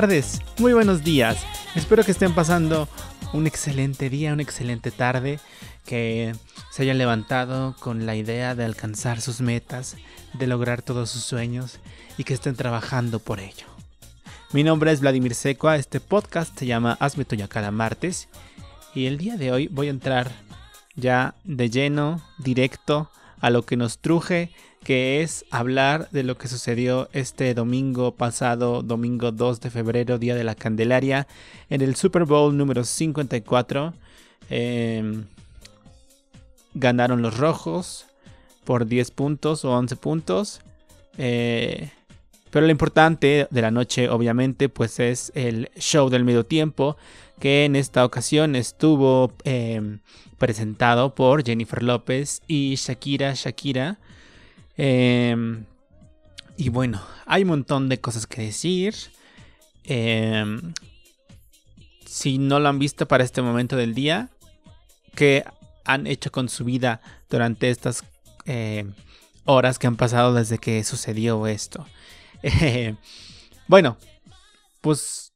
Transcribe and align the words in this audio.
tardes, 0.00 0.40
muy 0.58 0.72
buenos 0.72 1.04
días. 1.04 1.44
Espero 1.74 2.02
que 2.04 2.12
estén 2.12 2.34
pasando 2.34 2.88
un 3.34 3.46
excelente 3.46 4.08
día, 4.08 4.32
una 4.32 4.40
excelente 4.40 4.90
tarde, 4.90 5.38
que 5.84 6.32
se 6.70 6.84
hayan 6.84 6.96
levantado 6.96 7.76
con 7.78 8.06
la 8.06 8.16
idea 8.16 8.54
de 8.54 8.64
alcanzar 8.64 9.20
sus 9.20 9.42
metas, 9.42 9.98
de 10.32 10.46
lograr 10.46 10.80
todos 10.80 11.10
sus 11.10 11.22
sueños 11.22 11.80
y 12.16 12.24
que 12.24 12.32
estén 12.32 12.56
trabajando 12.56 13.18
por 13.18 13.40
ello. 13.40 13.66
Mi 14.52 14.64
nombre 14.64 14.90
es 14.90 15.02
Vladimir 15.02 15.34
Secua, 15.34 15.76
este 15.76 16.00
podcast 16.00 16.58
se 16.58 16.64
llama 16.64 16.96
Hazme 16.98 17.26
Tuya 17.26 17.46
cada 17.46 17.70
martes 17.70 18.28
y 18.94 19.04
el 19.04 19.18
día 19.18 19.36
de 19.36 19.52
hoy 19.52 19.68
voy 19.68 19.88
a 19.88 19.90
entrar 19.90 20.32
ya 20.96 21.34
de 21.44 21.68
lleno, 21.68 22.22
directo, 22.38 23.10
a 23.38 23.50
lo 23.50 23.66
que 23.66 23.76
nos 23.76 23.98
truje, 23.98 24.50
que 24.82 25.22
es 25.22 25.44
hablar 25.50 26.08
de 26.10 26.22
lo 26.22 26.38
que 26.38 26.48
sucedió 26.48 27.08
este 27.12 27.54
domingo 27.54 28.14
pasado, 28.14 28.82
domingo 28.82 29.30
2 29.30 29.60
de 29.60 29.70
febrero, 29.70 30.18
Día 30.18 30.34
de 30.34 30.44
la 30.44 30.54
Candelaria, 30.54 31.26
en 31.68 31.82
el 31.82 31.96
Super 31.96 32.24
Bowl 32.24 32.56
número 32.56 32.84
54. 32.84 33.92
Eh, 34.48 35.22
ganaron 36.74 37.22
los 37.22 37.36
rojos 37.36 38.06
por 38.64 38.86
10 38.86 39.10
puntos 39.10 39.64
o 39.64 39.72
11 39.72 39.96
puntos. 39.96 40.60
Eh, 41.18 41.90
pero 42.50 42.66
lo 42.66 42.72
importante 42.72 43.46
de 43.50 43.62
la 43.62 43.70
noche, 43.70 44.08
obviamente, 44.08 44.68
pues 44.68 44.98
es 44.98 45.30
el 45.34 45.70
show 45.76 46.08
del 46.08 46.24
medio 46.24 46.44
tiempo, 46.44 46.96
que 47.38 47.64
en 47.64 47.76
esta 47.76 48.04
ocasión 48.04 48.56
estuvo 48.56 49.32
eh, 49.44 49.98
presentado 50.38 51.14
por 51.14 51.44
Jennifer 51.44 51.82
López 51.82 52.42
y 52.48 52.74
Shakira 52.76 53.34
Shakira. 53.34 53.98
Eh, 54.82 55.36
y 56.56 56.70
bueno, 56.70 57.02
hay 57.26 57.42
un 57.42 57.48
montón 57.50 57.90
de 57.90 58.00
cosas 58.00 58.26
que 58.26 58.40
decir. 58.40 58.94
Eh, 59.84 60.58
si 62.06 62.38
no 62.38 62.58
lo 62.60 62.70
han 62.70 62.78
visto 62.78 63.06
para 63.06 63.22
este 63.22 63.42
momento 63.42 63.76
del 63.76 63.94
día, 63.94 64.30
¿qué 65.14 65.44
han 65.84 66.06
hecho 66.06 66.32
con 66.32 66.48
su 66.48 66.64
vida 66.64 67.02
durante 67.28 67.68
estas 67.68 68.04
eh, 68.46 68.86
horas 69.44 69.78
que 69.78 69.86
han 69.86 69.96
pasado 69.96 70.32
desde 70.32 70.56
que 70.56 70.82
sucedió 70.82 71.46
esto? 71.46 71.86
Bueno, 73.68 73.96
pues 74.80 75.32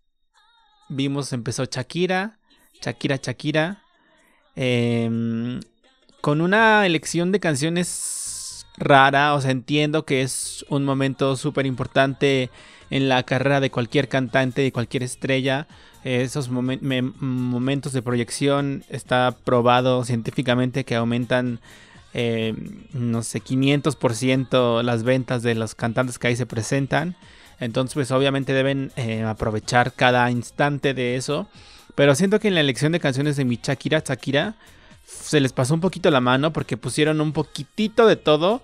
vimos, 0.88 1.32
empezó 1.32 1.64
Shakira, 1.66 2.40
Shakira, 2.82 3.20
Shakira, 3.22 3.84
eh, 4.56 5.60
con 6.20 6.40
una 6.40 6.84
elección 6.84 7.30
de 7.30 7.38
canciones 7.38 8.23
rara, 8.76 9.34
o 9.34 9.40
sea, 9.40 9.50
entiendo 9.50 10.04
que 10.04 10.22
es 10.22 10.64
un 10.68 10.84
momento 10.84 11.36
súper 11.36 11.66
importante 11.66 12.50
en 12.90 13.08
la 13.08 13.22
carrera 13.22 13.60
de 13.60 13.70
cualquier 13.70 14.08
cantante, 14.08 14.62
de 14.62 14.72
cualquier 14.72 15.02
estrella. 15.02 15.66
Esos 16.04 16.50
momen 16.50 16.80
me 16.82 17.00
momentos 17.02 17.92
de 17.92 18.02
proyección 18.02 18.84
está 18.90 19.34
probado 19.44 20.04
científicamente 20.04 20.84
que 20.84 20.96
aumentan 20.96 21.60
eh, 22.16 22.54
no 22.92 23.24
sé, 23.24 23.42
500% 23.42 24.82
las 24.82 25.02
ventas 25.02 25.42
de 25.42 25.56
los 25.56 25.74
cantantes 25.74 26.18
que 26.18 26.28
ahí 26.28 26.36
se 26.36 26.46
presentan. 26.46 27.16
Entonces, 27.58 27.94
pues 27.94 28.10
obviamente 28.12 28.52
deben 28.52 28.92
eh, 28.96 29.24
aprovechar 29.24 29.92
cada 29.92 30.30
instante 30.30 30.94
de 30.94 31.16
eso. 31.16 31.48
Pero 31.96 32.14
siento 32.14 32.38
que 32.38 32.48
en 32.48 32.54
la 32.54 32.60
elección 32.60 32.92
de 32.92 33.00
canciones 33.00 33.36
de 33.36 33.44
mi 33.44 33.58
Shakira, 33.60 34.02
Shakira, 34.06 34.54
se 35.06 35.40
les 35.40 35.52
pasó 35.52 35.74
un 35.74 35.80
poquito 35.80 36.10
la 36.10 36.20
mano 36.20 36.52
porque 36.52 36.76
pusieron 36.76 37.20
un 37.20 37.32
poquitito 37.32 38.06
de 38.06 38.16
todo. 38.16 38.62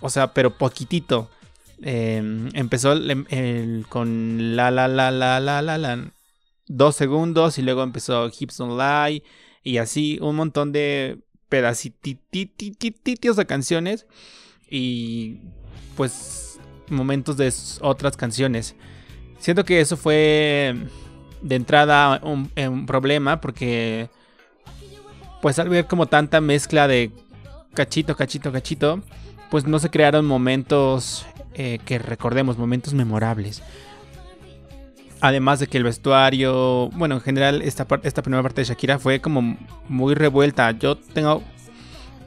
O 0.00 0.10
sea, 0.10 0.32
pero 0.34 0.56
poquitito. 0.56 1.30
Eh, 1.82 2.48
empezó 2.54 2.92
el, 2.92 3.26
el, 3.30 3.86
con 3.88 4.56
la 4.56 4.70
la 4.70 4.88
la 4.88 5.10
la 5.10 5.40
la 5.40 5.62
la 5.62 5.78
la. 5.78 6.12
Dos 6.66 6.96
segundos 6.96 7.58
y 7.58 7.62
luego 7.62 7.82
empezó 7.82 8.28
Hips 8.28 8.60
Lie. 8.60 9.22
Y 9.62 9.78
así 9.78 10.18
un 10.20 10.36
montón 10.36 10.72
de 10.72 11.18
pedacititos 11.48 13.36
de 13.36 13.46
canciones 13.46 14.06
y 14.70 15.38
pues 15.96 16.58
momentos 16.88 17.36
de 17.36 17.52
otras 17.80 18.16
canciones. 18.16 18.76
Siento 19.38 19.64
que 19.64 19.80
eso 19.80 19.96
fue 19.96 20.74
de 21.42 21.54
entrada 21.54 22.20
un, 22.22 22.50
un, 22.56 22.86
problema 22.86 23.40
porque 23.40 24.10
pues 25.40 25.58
al 25.58 25.68
ver 25.68 25.86
como 25.86 26.06
tanta 26.06 26.40
mezcla 26.40 26.88
de 26.88 27.12
cachito, 27.74 28.16
cachito, 28.16 28.52
cachito, 28.52 29.02
pues 29.50 29.66
no 29.66 29.78
se 29.78 29.90
crearon 29.90 30.26
momentos 30.26 31.26
eh, 31.54 31.78
que 31.84 31.98
recordemos, 31.98 32.58
momentos 32.58 32.94
memorables. 32.94 33.62
Además 35.20 35.58
de 35.58 35.66
que 35.66 35.78
el 35.78 35.84
vestuario, 35.84 36.90
bueno, 36.90 37.16
en 37.16 37.20
general 37.20 37.62
esta, 37.62 37.86
esta 38.04 38.22
primera 38.22 38.42
parte 38.42 38.60
de 38.60 38.66
Shakira 38.66 38.98
fue 38.98 39.20
como 39.20 39.56
muy 39.88 40.14
revuelta. 40.14 40.70
Yo 40.72 40.96
tengo 40.96 41.42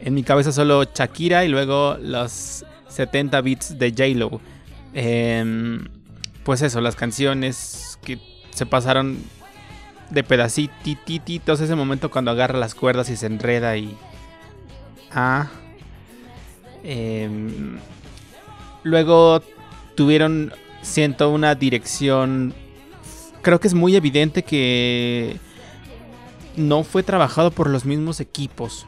en 0.01 0.13
mi 0.13 0.23
cabeza 0.23 0.51
solo 0.51 0.83
Shakira 0.83 1.45
y 1.45 1.47
luego 1.47 1.97
los 2.01 2.65
70 2.89 3.41
beats 3.41 3.79
de 3.79 3.91
J-Lo. 3.91 4.41
Eh, 4.93 5.79
pues 6.43 6.61
eso, 6.61 6.81
las 6.81 6.95
canciones 6.95 7.97
que 8.03 8.19
se 8.49 8.65
pasaron 8.65 9.19
de 10.11 10.23
pedacititos. 10.23 11.59
Ese 11.59 11.75
momento 11.75 12.11
cuando 12.11 12.31
agarra 12.31 12.59
las 12.59 12.75
cuerdas 12.75 13.09
y 13.09 13.17
se 13.17 13.25
enreda 13.25 13.75
y... 13.77 13.97
Ah. 15.11 15.49
Eh, 16.83 17.29
luego 18.83 19.41
tuvieron, 19.95 20.53
siento, 20.81 21.29
una 21.31 21.55
dirección 21.55 22.53
creo 23.41 23.59
que 23.59 23.67
es 23.67 23.73
muy 23.73 23.95
evidente 23.95 24.43
que 24.43 25.37
no 26.55 26.83
fue 26.83 27.03
trabajado 27.03 27.51
por 27.51 27.69
los 27.69 27.85
mismos 27.85 28.19
equipos. 28.19 28.85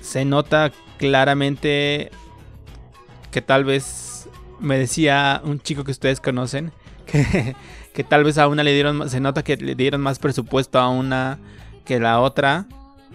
Se 0.00 0.24
nota 0.24 0.72
claramente 0.98 2.10
que 3.30 3.42
tal 3.42 3.64
vez 3.64 4.28
me 4.60 4.78
decía 4.78 5.40
un 5.44 5.60
chico 5.60 5.84
que 5.84 5.90
ustedes 5.90 6.20
conocen 6.20 6.72
que, 7.06 7.56
que 7.94 8.04
tal 8.04 8.24
vez 8.24 8.36
a 8.36 8.48
una 8.48 8.62
le 8.62 8.74
dieron, 8.74 9.08
se 9.08 9.20
nota 9.20 9.42
que 9.42 9.56
le 9.56 9.74
dieron 9.74 10.02
más 10.02 10.18
presupuesto 10.18 10.78
a 10.78 10.90
una 10.90 11.38
que 11.86 11.98
la 11.98 12.20
otra. 12.20 12.66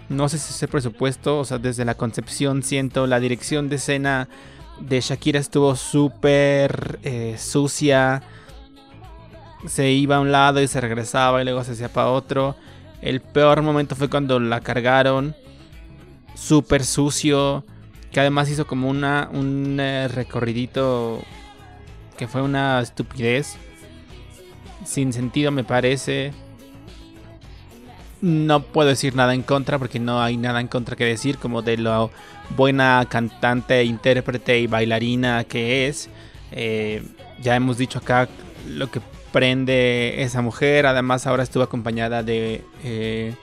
No 0.08 0.28
sé 0.28 0.38
si 0.38 0.52
ese 0.52 0.66
presupuesto, 0.66 1.38
o 1.38 1.44
sea, 1.44 1.58
desde 1.58 1.84
la 1.84 1.94
concepción 1.94 2.64
siento 2.64 3.06
la 3.06 3.20
dirección 3.20 3.68
de 3.68 3.76
escena 3.76 4.28
de 4.80 5.00
Shakira 5.00 5.38
estuvo 5.38 5.76
súper 5.76 6.98
eh, 7.04 7.36
sucia 7.38 8.22
se 9.66 9.90
iba 9.90 10.16
a 10.16 10.20
un 10.20 10.32
lado 10.32 10.60
y 10.62 10.68
se 10.68 10.80
regresaba 10.80 11.40
y 11.40 11.44
luego 11.44 11.62
se 11.64 11.72
hacía 11.72 11.92
para 11.92 12.08
otro. 12.08 12.56
El 13.02 13.20
peor 13.20 13.62
momento 13.62 13.96
fue 13.96 14.08
cuando 14.08 14.40
la 14.40 14.60
cargaron. 14.60 15.34
Súper 16.34 16.84
sucio. 16.84 17.64
Que 18.12 18.20
además 18.20 18.48
hizo 18.50 18.66
como 18.66 18.88
una, 18.88 19.28
un 19.32 19.78
eh, 19.78 20.08
recorridito 20.08 21.20
que 22.16 22.26
fue 22.26 22.42
una 22.42 22.80
estupidez. 22.80 23.56
Sin 24.84 25.12
sentido 25.12 25.50
me 25.50 25.64
parece. 25.64 26.32
No 28.20 28.62
puedo 28.62 28.88
decir 28.88 29.14
nada 29.16 29.34
en 29.34 29.42
contra 29.42 29.78
porque 29.78 29.98
no 29.98 30.22
hay 30.22 30.36
nada 30.36 30.60
en 30.60 30.68
contra 30.68 30.94
que 30.96 31.04
decir 31.04 31.38
como 31.38 31.62
de 31.62 31.78
lo 31.78 32.10
buena 32.56 33.06
cantante, 33.08 33.82
intérprete 33.84 34.58
y 34.58 34.66
bailarina 34.66 35.44
que 35.44 35.88
es. 35.88 36.10
Eh, 36.52 37.02
ya 37.40 37.56
hemos 37.56 37.78
dicho 37.78 37.98
acá 37.98 38.28
lo 38.68 38.90
que 38.90 39.00
prende 39.32 40.22
esa 40.22 40.42
mujer. 40.42 40.86
Además, 40.86 41.26
ahora 41.26 41.42
estuvo 41.42 41.62
acompañada 41.62 42.22
de 42.22 42.64
eh, 42.84 43.34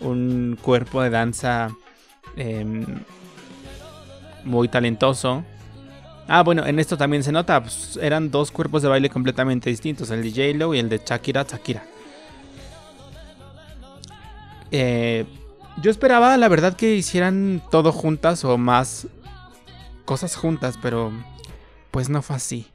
un 0.00 0.58
cuerpo 0.60 1.02
de 1.02 1.10
danza 1.10 1.70
eh, 2.36 2.64
muy 4.44 4.68
talentoso. 4.68 5.44
Ah, 6.28 6.42
bueno, 6.42 6.66
en 6.66 6.78
esto 6.78 6.96
también 6.96 7.22
se 7.22 7.32
nota. 7.32 7.60
Pues, 7.62 7.98
eran 8.02 8.30
dos 8.30 8.50
cuerpos 8.50 8.82
de 8.82 8.88
baile 8.88 9.10
completamente 9.10 9.70
distintos: 9.70 10.10
el 10.10 10.22
de 10.22 10.30
J-Lo 10.30 10.74
y 10.74 10.78
el 10.78 10.88
de 10.88 11.00
Shakira 11.04 11.44
Shakira. 11.44 11.84
Eh, 14.70 15.24
yo 15.80 15.90
esperaba, 15.90 16.36
la 16.36 16.48
verdad, 16.48 16.74
que 16.74 16.94
hicieran 16.94 17.62
todo 17.70 17.92
juntas 17.92 18.44
o 18.44 18.58
más 18.58 19.06
cosas 20.04 20.36
juntas, 20.36 20.78
pero 20.80 21.12
pues 21.90 22.08
no 22.08 22.22
fue 22.22 22.36
así. 22.36 22.66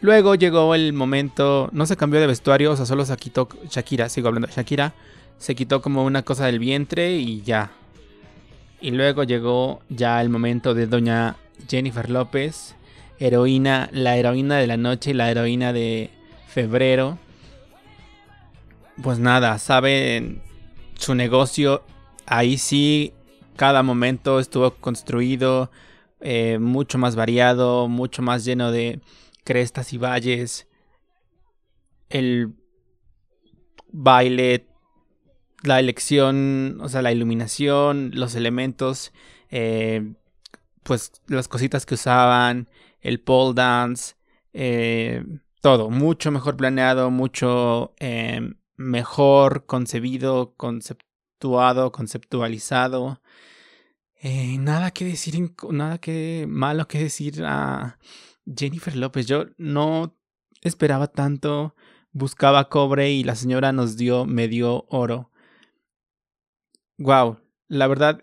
Luego 0.00 0.34
llegó 0.34 0.74
el 0.74 0.92
momento, 0.92 1.70
no 1.72 1.86
se 1.86 1.96
cambió 1.96 2.20
de 2.20 2.26
vestuario, 2.26 2.72
o 2.72 2.76
sea, 2.76 2.84
solo 2.84 3.06
se 3.06 3.16
quitó 3.16 3.48
Shakira, 3.70 4.08
sigo 4.08 4.28
hablando 4.28 4.48
Shakira, 4.48 4.92
se 5.38 5.54
quitó 5.54 5.80
como 5.80 6.04
una 6.04 6.22
cosa 6.22 6.46
del 6.46 6.58
vientre 6.58 7.16
y 7.16 7.42
ya. 7.42 7.70
Y 8.80 8.90
luego 8.90 9.24
llegó 9.24 9.80
ya 9.88 10.20
el 10.20 10.28
momento 10.28 10.74
de 10.74 10.86
doña 10.86 11.36
Jennifer 11.68 12.10
López, 12.10 12.76
heroína, 13.18 13.88
la 13.92 14.16
heroína 14.16 14.58
de 14.58 14.66
la 14.66 14.76
noche 14.76 15.14
la 15.14 15.30
heroína 15.30 15.72
de 15.72 16.10
febrero. 16.46 17.18
Pues 19.02 19.18
nada, 19.18 19.58
saben 19.58 20.42
su 20.94 21.14
negocio, 21.14 21.82
ahí 22.26 22.58
sí, 22.58 23.12
cada 23.56 23.82
momento 23.82 24.40
estuvo 24.40 24.70
construido, 24.72 25.70
eh, 26.20 26.58
mucho 26.58 26.96
más 26.98 27.16
variado, 27.16 27.88
mucho 27.88 28.22
más 28.22 28.44
lleno 28.44 28.70
de 28.70 29.00
crestas 29.44 29.92
y 29.92 29.98
valles, 29.98 30.66
el 32.08 32.54
baile, 33.90 34.66
la 35.62 35.80
elección, 35.80 36.78
o 36.80 36.88
sea, 36.88 37.02
la 37.02 37.12
iluminación, 37.12 38.12
los 38.14 38.34
elementos, 38.34 39.12
eh, 39.50 40.14
pues 40.84 41.12
las 41.26 41.48
cositas 41.48 41.86
que 41.86 41.94
usaban, 41.94 42.68
el 43.00 43.20
pole 43.20 43.54
dance, 43.54 44.14
eh, 44.52 45.24
todo, 45.60 45.90
mucho 45.90 46.30
mejor 46.30 46.56
planeado, 46.56 47.10
mucho 47.10 47.94
eh, 47.98 48.40
mejor 48.76 49.66
concebido, 49.66 50.54
conceptuado, 50.56 51.90
conceptualizado. 51.92 53.20
nada 54.22 54.90
que 54.92 55.04
decir, 55.06 55.54
nada 55.70 55.98
que 55.98 56.46
malo 56.48 56.86
que 56.88 56.98
decir 56.98 57.42
a 57.44 57.98
Jennifer 58.46 58.94
López, 58.96 59.26
yo 59.26 59.46
no 59.58 60.16
esperaba 60.62 61.08
tanto, 61.08 61.74
buscaba 62.12 62.68
cobre 62.68 63.10
y 63.10 63.24
la 63.24 63.36
señora 63.36 63.72
nos 63.72 63.96
dio 63.96 64.24
medio 64.24 64.86
oro. 64.88 65.30
Wow, 66.98 67.38
la 67.68 67.86
verdad, 67.86 68.20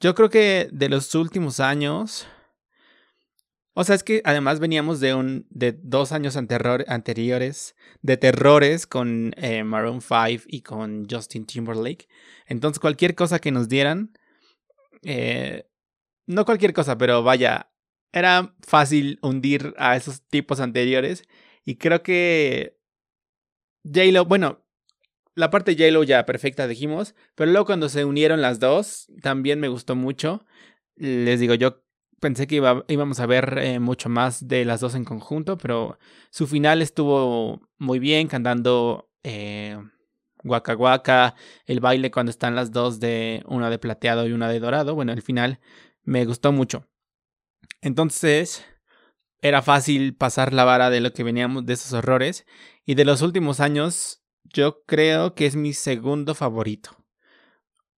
yo 0.00 0.14
creo 0.14 0.30
que 0.30 0.68
de 0.72 0.88
los 0.88 1.14
últimos 1.14 1.60
años, 1.60 2.26
o 3.74 3.84
sea, 3.84 3.94
es 3.94 4.04
que 4.04 4.22
además 4.24 4.60
veníamos 4.60 5.00
de 5.00 5.14
un 5.14 5.46
de 5.50 5.72
dos 5.72 6.12
años 6.12 6.36
anteriores 6.36 7.76
de 8.02 8.16
terrores 8.16 8.86
con 8.86 9.32
eh, 9.36 9.64
Maroon 9.64 10.00
5 10.00 10.44
y 10.46 10.62
con 10.62 11.06
Justin 11.08 11.46
Timberlake. 11.46 12.08
Entonces, 12.46 12.80
cualquier 12.80 13.14
cosa 13.14 13.38
que 13.38 13.52
nos 13.52 13.68
dieran, 13.68 14.12
eh, 15.02 15.68
no 16.26 16.44
cualquier 16.44 16.72
cosa, 16.72 16.98
pero 16.98 17.22
vaya, 17.22 17.70
era 18.12 18.54
fácil 18.66 19.18
hundir 19.22 19.74
a 19.78 19.96
esos 19.96 20.22
tipos 20.28 20.60
anteriores. 20.60 21.24
Y 21.64 21.76
creo 21.76 22.02
que 22.02 22.78
J-Lo, 23.84 24.24
bueno, 24.24 24.64
la 25.38 25.50
parte 25.50 25.74
de 25.74 25.84
J-Lo 25.84 26.02
ya 26.02 26.26
perfecta 26.26 26.66
dijimos, 26.66 27.14
pero 27.36 27.52
luego 27.52 27.66
cuando 27.66 27.88
se 27.88 28.04
unieron 28.04 28.42
las 28.42 28.58
dos, 28.58 29.06
también 29.22 29.60
me 29.60 29.68
gustó 29.68 29.94
mucho. 29.94 30.44
Les 30.96 31.38
digo, 31.38 31.54
yo 31.54 31.84
pensé 32.18 32.48
que 32.48 32.56
íbamos 32.88 33.20
a 33.20 33.26
ver 33.26 33.56
eh, 33.58 33.78
mucho 33.78 34.08
más 34.08 34.48
de 34.48 34.64
las 34.64 34.80
dos 34.80 34.96
en 34.96 35.04
conjunto, 35.04 35.56
pero 35.56 35.96
su 36.30 36.48
final 36.48 36.82
estuvo 36.82 37.60
muy 37.78 38.00
bien, 38.00 38.26
cantando 38.26 39.12
eh, 39.22 39.78
Waka 40.42 40.74
Waka, 40.74 41.36
el 41.66 41.78
baile 41.78 42.10
cuando 42.10 42.30
están 42.30 42.56
las 42.56 42.72
dos 42.72 42.98
de 42.98 43.44
una 43.46 43.70
de 43.70 43.78
plateado 43.78 44.26
y 44.26 44.32
una 44.32 44.48
de 44.48 44.58
dorado. 44.58 44.96
Bueno, 44.96 45.12
el 45.12 45.22
final 45.22 45.60
me 46.02 46.24
gustó 46.24 46.50
mucho. 46.50 46.88
Entonces, 47.80 48.64
era 49.40 49.62
fácil 49.62 50.16
pasar 50.16 50.52
la 50.52 50.64
vara 50.64 50.90
de 50.90 51.00
lo 51.00 51.12
que 51.12 51.22
veníamos 51.22 51.64
de 51.64 51.74
esos 51.74 51.92
horrores. 51.92 52.44
Y 52.84 52.96
de 52.96 53.04
los 53.04 53.22
últimos 53.22 53.60
años, 53.60 54.17
yo 54.52 54.82
creo 54.84 55.34
que 55.34 55.46
es 55.46 55.56
mi 55.56 55.72
segundo 55.72 56.34
favorito. 56.34 56.96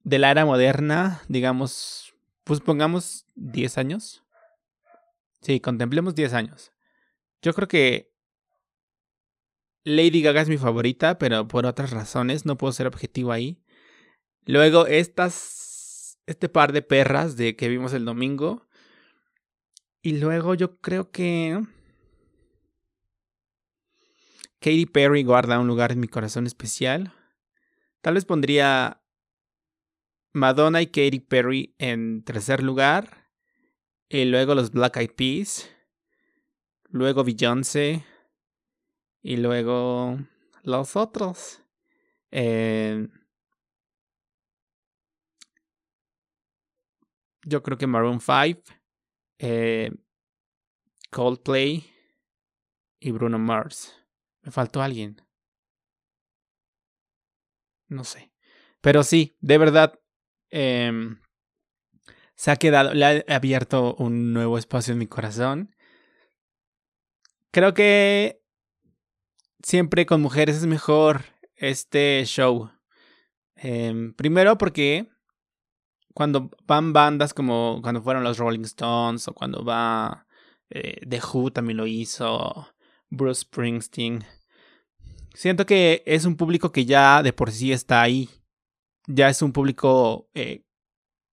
De 0.03 0.19
la 0.19 0.31
era 0.31 0.45
moderna, 0.45 1.23
digamos, 1.29 2.15
pues 2.45 2.61
pongamos 2.61 3.27
10 3.35 3.79
años. 3.79 4.25
Sí, 5.43 5.61
contemplemos 5.61 6.15
10 6.15 6.33
años. 6.35 6.73
Yo 7.43 7.55
creo 7.55 7.69
que 7.69 8.13
Lady 9.85 10.23
Gaga 10.23 10.43
es 10.43 10.49
mi 10.49 10.59
favorita, 10.59 11.19
pero 11.19 11.49
por 11.49 11.67
otras 11.67 11.91
razones 11.91 12.45
no 12.45 12.57
puedo 12.57 12.73
ser 12.73 12.87
objetivo 12.87 13.33
ahí. 13.33 13.63
Luego, 14.45 14.87
estas, 14.87 16.19
este 16.27 16.49
par 16.49 16.73
de 16.73 16.83
perras 16.83 17.37
de 17.37 17.57
que 17.57 17.69
vimos 17.69 17.93
el 17.93 18.05
domingo, 18.05 18.69
y 20.03 20.19
luego 20.19 20.55
yo 20.55 20.79
creo 20.81 21.11
que 21.11 21.63
Katy 24.61 24.87
Perry 24.87 25.25
guarda 25.25 25.59
un 25.59 25.67
lugar 25.67 25.93
en 25.93 26.01
mi 26.01 26.09
corazón 26.09 26.47
especial. 26.47 27.15
Tal 28.03 28.15
vez 28.15 28.27
pondría 28.27 29.03
Madonna 30.33 30.83
y 30.83 30.87
Katy 30.87 31.21
Perry 31.21 31.75
en 31.79 32.23
tercer 32.25 32.63
lugar. 32.63 33.33
Y 34.09 34.27
luego 34.27 34.55
los 34.55 34.71
Black 34.71 34.99
Eyed 34.99 35.15
Peas. 35.15 35.71
Luego 36.91 37.25
Beyoncé. 37.25 38.05
Y 39.23 39.39
luego 39.39 40.19
los 40.63 40.95
otros. 40.95 41.63
Eh, 42.31 43.09
yo 47.45 47.63
creo 47.63 47.79
que 47.79 47.87
Maroon 47.87 48.21
5 48.21 48.63
eh, 49.39 49.91
Coldplay 51.11 51.91
y 53.01 53.11
Bruno 53.11 53.39
Mars. 53.39 54.00
Faltó 54.51 54.83
alguien. 54.83 55.23
No 57.89 58.05
sé. 58.05 58.33
Pero 58.81 59.03
sí, 59.03 59.37
de 59.41 59.59
verdad. 59.59 59.99
Em, 60.51 61.21
se 62.35 62.51
ha 62.51 62.57
quedado. 62.57 62.95
Le 62.95 63.05
ha 63.05 63.37
abierto 63.37 63.95
un 63.97 64.33
nuevo 64.33 64.59
espacio 64.59 64.93
en 64.93 64.99
mi 64.99 65.07
corazón. 65.07 65.75
Creo 67.51 67.75
que 67.75 68.43
siempre 69.63 70.07
con 70.07 70.23
mujeres 70.23 70.57
es 70.57 70.67
mejor 70.67 71.25
este 71.57 72.25
show. 72.25 72.71
Em, 73.57 74.15
primero 74.15 74.57
porque 74.57 75.09
cuando 76.15 76.51
van 76.67 76.93
bandas 76.93 77.35
como 77.35 77.81
cuando 77.83 78.03
fueron 78.03 78.25
los 78.25 78.39
Rolling 78.39 78.63
Stones 78.63 79.29
o 79.29 79.35
cuando 79.35 79.65
va 79.65 80.27
eh, 80.71 81.01
The 81.07 81.21
Who 81.21 81.51
también 81.51 81.77
lo 81.77 81.87
hizo, 81.87 82.69
Bruce 83.09 83.43
Springsteen. 83.43 84.25
Siento 85.35 85.67
que 85.67 86.03
es 86.07 86.25
un 86.25 86.37
público 86.37 86.73
que 86.73 86.85
ya 86.85 87.23
de 87.23 87.33
por 87.33 87.51
sí 87.51 87.73
está 87.73 88.03
ahí. 88.03 88.29
Ya 89.07 89.29
es 89.29 89.43
un 89.43 89.53
público 89.53 90.29
eh, 90.35 90.65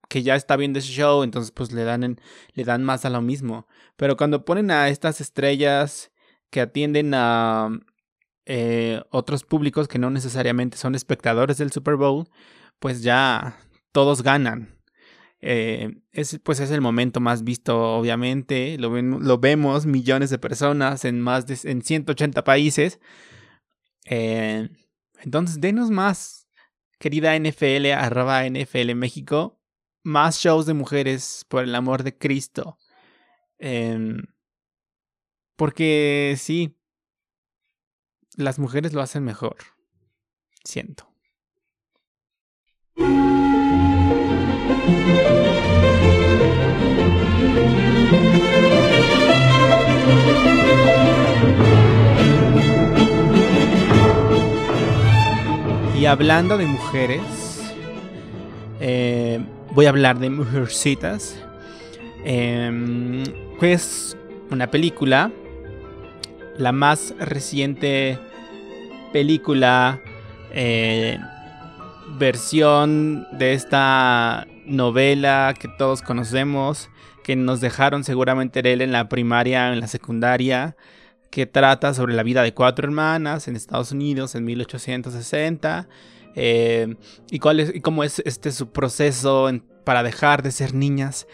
que 0.09 0.23
ya 0.23 0.35
está 0.35 0.55
viendo 0.55 0.79
ese 0.79 0.91
show, 0.91 1.23
entonces 1.23 1.51
pues 1.51 1.71
le 1.71 1.83
dan, 1.83 2.19
le 2.53 2.63
dan 2.63 2.83
más 2.83 3.05
a 3.05 3.09
lo 3.09 3.21
mismo. 3.21 3.67
Pero 3.95 4.17
cuando 4.17 4.45
ponen 4.45 4.71
a 4.71 4.89
estas 4.89 5.21
estrellas 5.21 6.11
que 6.49 6.61
atienden 6.61 7.13
a 7.13 7.69
eh, 8.45 9.01
otros 9.11 9.43
públicos 9.43 9.87
que 9.87 9.99
no 9.99 10.09
necesariamente 10.09 10.77
son 10.77 10.95
espectadores 10.95 11.57
del 11.57 11.71
Super 11.71 11.95
Bowl, 11.95 12.29
pues 12.79 13.01
ya 13.03 13.57
todos 13.91 14.23
ganan. 14.23 14.77
Eh, 15.39 15.97
es, 16.11 16.39
pues 16.43 16.59
es 16.59 16.71
el 16.71 16.81
momento 16.81 17.19
más 17.19 17.43
visto, 17.43 17.77
obviamente. 17.97 18.77
Lo, 18.77 18.99
lo 19.01 19.37
vemos 19.37 19.85
millones 19.85 20.29
de 20.29 20.39
personas 20.39 21.05
en 21.05 21.19
más 21.21 21.45
de 21.45 21.57
en 21.69 21.81
180 21.81 22.43
países. 22.43 22.99
Eh, 24.09 24.69
entonces, 25.19 25.59
denos 25.59 25.91
más, 25.91 26.47
querida 26.99 27.35
NFL, 27.35 27.91
arroba 27.91 28.45
NFL 28.45 28.95
México. 28.95 29.59
Más 30.03 30.37
shows 30.37 30.65
de 30.65 30.73
mujeres, 30.73 31.45
por 31.49 31.63
el 31.63 31.75
amor 31.75 32.03
de 32.03 32.17
Cristo. 32.17 32.77
Em, 33.59 34.23
porque 35.57 36.35
sí, 36.37 36.77
las 38.35 38.59
mujeres 38.59 38.93
lo 38.93 39.01
hacen 39.01 39.23
mejor. 39.23 39.57
Siento. 40.63 41.07
Y 55.97 56.05
hablando 56.05 56.59
de 56.59 56.67
mujeres, 56.67 57.21
eh, 58.79 59.39
voy 59.71 59.87
a 59.87 59.89
hablar 59.89 60.19
de 60.19 60.29
Mujercitas. 60.29 61.35
Eh, 62.23 63.23
pues 63.57 64.15
una 64.51 64.67
película, 64.69 65.31
la 66.59 66.71
más 66.71 67.15
reciente 67.17 68.19
película 69.11 69.99
eh, 70.51 71.17
versión 72.19 73.25
de 73.31 73.53
esta 73.53 74.45
novela 74.67 75.55
que 75.59 75.67
todos 75.79 76.03
conocemos, 76.03 76.91
que 77.23 77.35
nos 77.35 77.59
dejaron 77.59 78.03
seguramente 78.03 78.59
él 78.71 78.81
en 78.81 78.91
la 78.91 79.09
primaria, 79.09 79.73
en 79.73 79.79
la 79.79 79.87
secundaria, 79.87 80.75
que 81.29 81.45
trata 81.45 81.93
sobre 81.93 82.13
la 82.13 82.23
vida 82.23 82.43
de 82.43 82.53
cuatro 82.53 82.87
hermanas 82.87 83.47
en 83.47 83.55
Estados 83.55 83.91
Unidos 83.91 84.35
en 84.35 84.45
1860 84.45 85.87
eh, 86.35 86.95
y, 87.31 87.39
cuál 87.39 87.59
es, 87.59 87.73
y 87.73 87.81
cómo 87.81 88.03
es 88.03 88.21
este 88.25 88.51
su 88.51 88.71
proceso 88.71 89.49
para 89.83 90.03
dejar 90.03 90.43
de 90.43 90.51
ser 90.51 90.73
niñas 90.73 91.27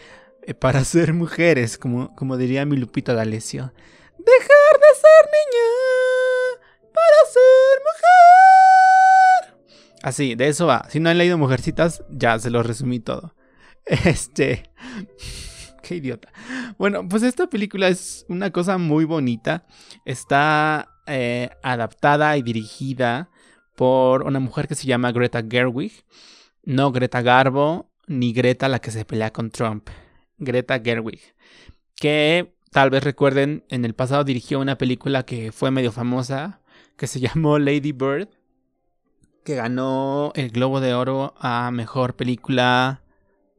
eh, 0.46 0.54
para 0.54 0.84
ser 0.84 1.12
mujeres, 1.12 1.78
como, 1.78 2.14
como 2.14 2.36
diría 2.36 2.64
mi 2.64 2.76
Lupita 2.76 3.14
D'Alessio. 3.14 3.72
Dejar 4.18 4.80
de 4.80 4.90
ser 4.94 5.30
niña 5.32 6.60
para 6.92 7.18
ser 7.32 7.78
mujer. 7.84 9.54
Así, 10.02 10.34
de 10.34 10.48
eso 10.48 10.66
va. 10.66 10.86
Si 10.90 11.00
no 11.00 11.10
han 11.10 11.18
leído 11.18 11.38
Mujercitas, 11.38 12.02
ya 12.10 12.38
se 12.38 12.50
lo 12.50 12.62
resumí 12.62 13.00
todo. 13.00 13.34
Este... 13.86 14.70
Qué 15.84 15.96
idiota. 15.96 16.32
Bueno, 16.78 17.06
pues 17.06 17.22
esta 17.22 17.46
película 17.46 17.88
es 17.88 18.24
una 18.30 18.50
cosa 18.50 18.78
muy 18.78 19.04
bonita. 19.04 19.66
Está 20.06 20.88
eh, 21.06 21.50
adaptada 21.62 22.38
y 22.38 22.42
dirigida 22.42 23.28
por 23.76 24.22
una 24.22 24.40
mujer 24.40 24.66
que 24.66 24.74
se 24.74 24.86
llama 24.86 25.12
Greta 25.12 25.44
Gerwig. 25.46 25.92
No 26.62 26.90
Greta 26.90 27.20
Garbo, 27.20 27.90
ni 28.06 28.32
Greta 28.32 28.70
la 28.70 28.78
que 28.78 28.90
se 28.90 29.04
pelea 29.04 29.30
con 29.30 29.50
Trump. 29.50 29.90
Greta 30.38 30.80
Gerwig. 30.82 31.20
Que 31.96 32.54
tal 32.70 32.88
vez 32.88 33.04
recuerden, 33.04 33.64
en 33.68 33.84
el 33.84 33.94
pasado 33.94 34.24
dirigió 34.24 34.60
una 34.60 34.78
película 34.78 35.24
que 35.24 35.52
fue 35.52 35.70
medio 35.70 35.92
famosa, 35.92 36.62
que 36.96 37.06
se 37.06 37.20
llamó 37.20 37.58
Lady 37.58 37.92
Bird. 37.92 38.30
Que 39.44 39.56
ganó 39.56 40.32
el 40.34 40.48
Globo 40.50 40.80
de 40.80 40.94
Oro 40.94 41.34
a 41.36 41.70
Mejor 41.70 42.16
Película. 42.16 43.02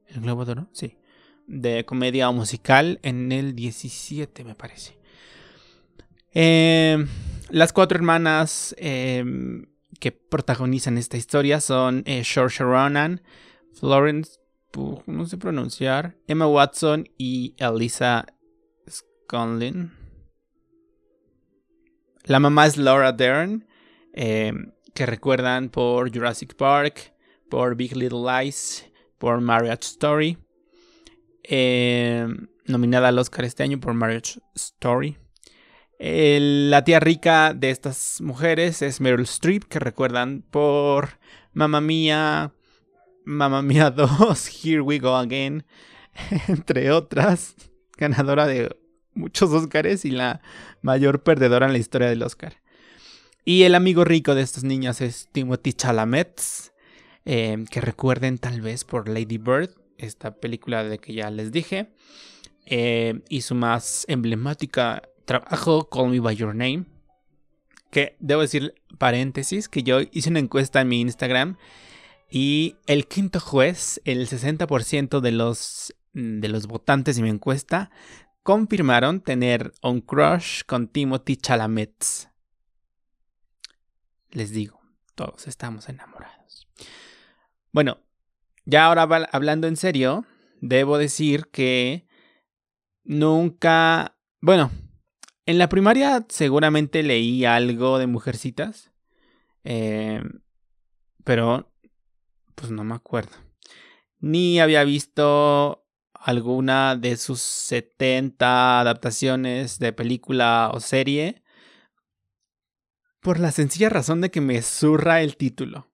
¿El 0.08 0.22
Globo 0.22 0.44
de 0.44 0.54
Oro? 0.54 0.68
Sí 0.72 0.98
de 1.48 1.86
comedia 1.86 2.30
musical 2.32 3.00
en 3.04 3.32
el 3.32 3.56
17, 3.56 4.44
me 4.44 4.56
parece. 4.56 4.98
Em, 6.34 7.08
las 7.50 7.72
cuatro 7.72 7.98
hermanas 7.98 8.76
em, 8.78 9.66
que 10.00 10.12
protagonizan 10.12 10.98
esta 10.98 11.18
historia 11.18 11.62
son 11.62 12.04
eh, 12.06 12.24
Ronan, 12.60 13.22
Florence, 13.74 14.40
no 15.06 15.26
sé 15.26 15.38
pronunciar, 15.38 16.18
Emma 16.28 16.48
Watson 16.48 17.08
y 17.18 17.56
Elisa 17.58 18.26
Sconlin. 18.90 19.94
La 22.24 22.40
mamá 22.40 22.66
es 22.66 22.76
Laura 22.76 23.12
Dern, 23.12 23.66
em, 24.14 24.74
que 24.94 25.06
recuerdan 25.06 25.70
por 25.70 26.12
Jurassic 26.14 26.56
Park, 26.56 27.14
por 27.50 27.76
Big 27.76 27.96
Little 27.96 28.20
Lies, 28.20 28.86
por 29.18 29.40
Marriage 29.40 29.84
Story. 29.84 30.38
Eh, 31.48 32.28
nominada 32.66 33.10
al 33.10 33.20
Oscar 33.20 33.46
este 33.46 33.64
año 33.64 33.80
por 33.80 33.94
Marriage 33.94 34.40
Story. 34.56 35.18
la 36.00 36.84
tía 36.84 37.00
rica 37.00 37.54
de 37.54 37.70
estas 37.70 38.20
mujeres 38.22 38.82
es 38.82 39.00
Meryl 39.00 39.24
Streep, 39.26 39.64
que 39.66 39.80
recuerdan 39.80 40.44
por 40.50 41.20
Mamma 41.54 41.82
Mía, 41.82 42.54
Mamma 43.26 43.62
Mía 43.62 43.92
2, 43.92 44.64
Here 44.64 44.82
We 44.82 45.00
Go 45.00 45.16
Again, 45.16 45.66
entre 46.48 46.92
otras, 46.92 47.56
ganadora 47.98 48.48
de 48.48 48.76
muchos 49.14 49.52
Oscars 49.52 50.06
y 50.06 50.12
la 50.12 50.42
mayor 50.82 51.24
perdedora 51.24 51.68
en 51.68 51.74
la 51.74 51.80
historia 51.80 52.10
del 52.10 52.24
Oscar. 52.24 52.58
Y 53.46 53.64
el 53.64 53.76
amigo 53.76 54.04
rico 54.04 54.34
de 54.34 54.42
estas 54.42 54.64
niñas 54.64 55.02
es 55.02 55.30
Timothy 55.32 55.74
Chalamet, 55.74 56.42
eh, 57.26 57.64
que 57.70 57.82
recuerden 57.82 58.38
tal 58.40 58.62
vez 58.62 58.84
por 58.84 59.08
Lady 59.08 59.38
Bird, 59.38 59.70
esta 59.98 60.36
película 60.36 60.84
de 60.84 61.00
que 61.00 61.14
ya 61.14 61.30
les 61.30 61.52
dije. 61.52 61.94
Eh, 62.66 63.22
y 63.30 63.42
su 63.42 63.56
más 63.56 64.06
emblemática 64.08 65.04
trabajo, 65.26 65.90
Call 65.90 66.10
Me 66.10 66.20
By 66.20 66.36
Your 66.36 66.56
Name. 66.56 66.86
Que 67.92 68.16
debo 68.20 68.42
decir, 68.42 68.76
paréntesis, 68.98 69.70
que 69.70 69.84
yo 69.84 70.00
hice 70.12 70.30
una 70.30 70.40
encuesta 70.40 70.82
en 70.82 70.88
mi 70.88 71.02
Instagram. 71.02 71.58
Y 72.30 72.76
el 72.88 73.08
quinto 73.08 73.40
juez, 73.40 74.02
el 74.04 74.28
60% 74.28 75.20
de 75.22 75.32
los, 75.32 75.96
de 76.14 76.48
los 76.48 76.68
votantes 76.68 77.16
de 77.16 77.22
mi 77.22 77.30
encuesta, 77.30 77.92
confirmaron 78.44 79.22
tener 79.22 79.74
un 79.82 80.02
crush 80.02 80.64
con 80.66 80.88
Timothy 80.88 81.38
Chalamet. 81.38 82.30
Les 84.32 84.52
digo, 84.52 84.82
todos 85.16 85.48
estamos 85.48 85.88
enamorados. 85.88 86.68
Bueno, 87.72 88.00
ya 88.66 88.86
ahora 88.86 89.04
hablando 89.32 89.68
en 89.68 89.78
serio, 89.78 90.26
debo 90.62 90.98
decir 90.98 91.48
que 91.52 92.08
nunca, 93.04 94.18
bueno, 94.42 94.72
en 95.46 95.58
la 95.60 95.70
primaria 95.70 96.26
seguramente 96.30 97.04
leí 97.04 97.46
algo 97.46 98.00
de 98.00 98.08
mujercitas, 98.08 98.92
eh, 99.64 100.22
pero 101.24 101.72
pues 102.56 102.72
no 102.72 102.84
me 102.84 102.96
acuerdo. 102.96 103.36
Ni 104.20 104.60
había 104.60 104.84
visto 104.84 105.86
alguna 106.14 106.96
de 106.96 107.18
sus 107.18 107.42
70 107.42 108.80
adaptaciones 108.80 109.78
de 109.78 109.94
película 109.94 110.72
o 110.74 110.80
serie. 110.80 111.44
Por 113.20 113.40
la 113.40 113.52
sencilla 113.52 113.90
razón 113.90 114.22
de 114.22 114.32
que 114.32 114.42
me 114.42 114.62
zurra 114.64 115.22
el 115.22 115.38
título. 115.38 115.92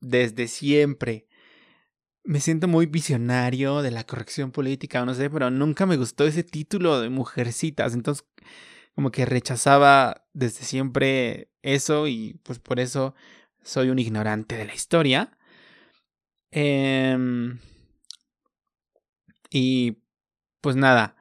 Desde 0.00 0.48
siempre 0.48 1.26
me 2.24 2.40
siento 2.40 2.68
muy 2.68 2.86
visionario 2.86 3.82
de 3.82 3.90
la 3.90 4.04
corrección 4.04 4.50
política 4.50 5.04
no 5.04 5.14
sé, 5.14 5.28
pero 5.30 5.50
nunca 5.50 5.86
me 5.86 5.96
gustó 5.96 6.26
ese 6.26 6.42
título 6.42 7.00
de 7.00 7.10
mujercitas. 7.10 7.94
Entonces, 7.94 8.24
como 8.94 9.10
que 9.10 9.26
rechazaba 9.26 10.26
desde 10.32 10.64
siempre 10.64 11.50
eso 11.62 12.08
y 12.08 12.40
pues 12.42 12.58
por 12.58 12.80
eso 12.80 13.14
soy 13.62 13.90
un 13.90 13.98
ignorante 13.98 14.56
de 14.56 14.64
la 14.64 14.74
historia. 14.74 15.36
Em, 16.50 17.58
y 19.50 19.98
pues 20.60 20.76
nada. 20.76 21.16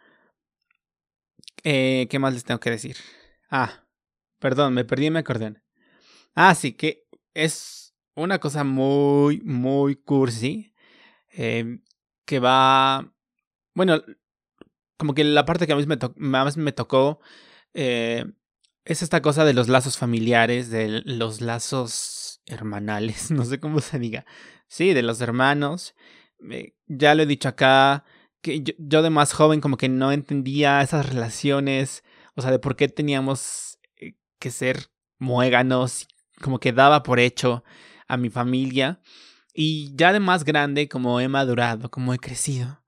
Eh, 1.64 2.08
¿Qué 2.10 2.20
más 2.20 2.34
les 2.34 2.44
tengo 2.44 2.60
que 2.60 2.70
decir? 2.70 2.98
Ah, 3.50 3.86
perdón, 4.40 4.74
me 4.74 4.86
perdí 4.86 5.08
en 5.08 5.14
mi 5.14 5.20
acordeón. 5.20 5.62
Ah, 6.36 6.56
sí, 6.56 6.74
que 6.74 7.08
es 7.34 7.96
una 8.16 8.40
cosa 8.40 8.64
muy, 8.64 9.42
muy 9.42 9.96
cursi 9.96 10.73
Em, 11.34 11.84
que 12.26 12.40
va, 12.40 13.12
bueno, 13.74 14.02
como 14.98 15.14
que 15.14 15.24
la 15.24 15.46
parte 15.46 15.68
que 15.68 15.74
a 15.74 15.76
mí 15.76 15.86
me 15.86 15.98
más 16.16 16.58
me 16.58 16.72
tocó 16.72 17.20
eh, 17.74 18.26
es 18.86 19.02
esta 19.02 19.22
cosa 19.22 19.46
de 19.46 19.54
los 19.54 19.68
lazos 19.68 19.98
familiares, 19.98 20.70
de 20.70 21.02
los 21.06 21.42
lazos 21.42 22.42
hermanales, 22.46 23.32
no 23.32 23.46
sé 23.46 23.60
cómo 23.60 23.80
se 23.80 24.00
diga. 24.00 24.26
Sí, 24.68 24.94
de 24.94 25.04
los 25.04 25.22
hermanos. 25.22 25.96
ya 26.88 27.16
lo 27.16 27.24
he 27.24 27.26
dicho 27.26 27.50
acá, 27.50 28.06
que 28.42 28.62
yo, 28.62 28.74
yo, 28.78 29.02
de 29.02 29.10
más 29.10 29.34
joven 29.34 29.62
como 29.62 29.78
que 29.78 29.90
no 29.90 30.12
entendía 30.12 30.82
esas 30.82 31.08
relaciones, 31.10 32.04
o 32.36 32.42
sea, 32.42 32.52
de 32.52 32.60
por 32.60 32.76
qué 32.76 32.88
teníamos 32.90 33.80
eh, 33.98 34.16
que 34.40 34.52
ser 34.52 34.90
muéganos, 35.20 36.08
como 36.42 36.60
que 36.60 36.74
daba 36.74 37.04
por 37.04 37.20
hecho 37.20 37.64
a 38.08 38.18
mi 38.18 38.30
familia. 38.30 39.00
Y 39.54 39.96
ya 39.96 40.12
de 40.14 40.20
más 40.20 40.44
grande, 40.46 40.90
como 40.90 41.20
he 41.20 41.28
madurado, 41.28 41.92
como 41.92 42.14
he 42.14 42.20
crecido, 42.20 42.84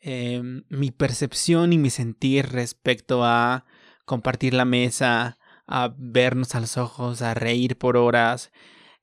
em, 0.00 0.64
mi 0.68 0.90
percepción 0.92 1.72
y 1.72 1.78
mi 1.78 1.90
sentir 1.90 2.46
respecto 2.50 3.24
a 3.24 3.66
compartir 4.04 4.54
la 4.54 4.64
mesa, 4.64 5.38
a 5.66 5.94
vernos 5.98 6.54
a 6.54 6.60
los 6.60 6.76
ojos, 6.76 7.22
a 7.22 7.34
reír 7.34 7.78
por 7.78 7.96
horas, 7.96 8.52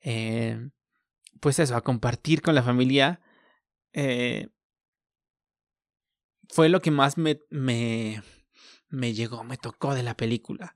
em, 0.02 0.72
pues 1.42 1.60
eso, 1.60 1.76
a 1.76 1.82
compartir 1.84 2.42
con 2.42 2.56
la 2.56 2.64
familia, 2.64 3.22
eh, 3.94 4.50
fue 6.50 6.70
lo 6.70 6.82
que 6.82 6.92
más 6.92 7.18
me, 7.18 7.42
me, 7.50 8.22
me 8.90 9.14
llegó, 9.14 9.44
me 9.44 9.58
tocó 9.58 9.96
de 9.96 10.04
la 10.04 10.16
película. 10.18 10.76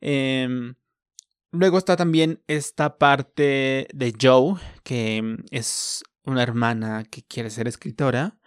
Eh, 0.00 0.74
Luego 1.52 1.78
está 1.78 1.96
también 1.96 2.42
esta 2.46 2.96
parte 2.98 3.88
de 3.92 4.14
Joe, 4.20 4.54
que 4.84 5.20
mm, 5.20 5.44
es 5.50 6.04
una 6.24 6.42
hermana 6.42 7.04
que 7.10 7.22
quiere 7.22 7.50
ser 7.50 7.66
escritora, 7.66 8.38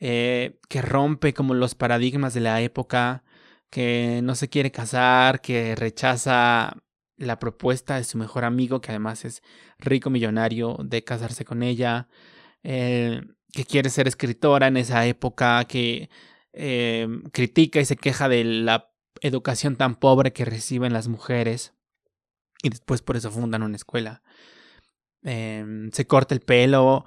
eh, 0.00 0.58
que 0.68 0.82
rompe 0.82 1.34
como 1.34 1.54
los 1.54 1.74
paradigmas 1.74 2.34
de 2.34 2.40
la 2.40 2.60
época, 2.62 3.24
que 3.70 4.20
no 4.22 4.34
se 4.34 4.48
quiere 4.48 4.72
casar, 4.72 5.40
que 5.42 5.74
rechaza 5.76 6.76
la 7.16 7.38
propuesta 7.38 7.96
de 7.96 8.04
su 8.04 8.18
mejor 8.18 8.44
amigo, 8.44 8.80
que 8.80 8.90
además 8.92 9.24
es 9.24 9.42
rico 9.78 10.10
millonario, 10.10 10.78
de 10.84 11.04
casarse 11.04 11.44
con 11.44 11.62
ella, 11.62 12.08
eh, 12.62 13.22
que 13.52 13.64
quiere 13.64 13.90
ser 13.90 14.08
escritora 14.08 14.68
en 14.68 14.78
esa 14.78 15.06
época, 15.06 15.64
que 15.66 16.10
eh, 16.54 17.08
critica 17.32 17.80
y 17.80 17.84
se 17.84 17.96
queja 17.96 18.28
de 18.28 18.44
la 18.44 18.90
educación 19.20 19.76
tan 19.76 19.96
pobre 19.96 20.32
que 20.32 20.44
reciben 20.44 20.92
las 20.92 21.08
mujeres. 21.08 21.74
Y 22.62 22.70
después 22.70 23.02
por 23.02 23.16
eso 23.16 23.30
fundan 23.30 23.62
una 23.62 23.76
escuela. 23.76 24.22
Em, 25.22 25.90
se 25.92 26.06
corta 26.06 26.34
el 26.34 26.40
pelo, 26.40 27.04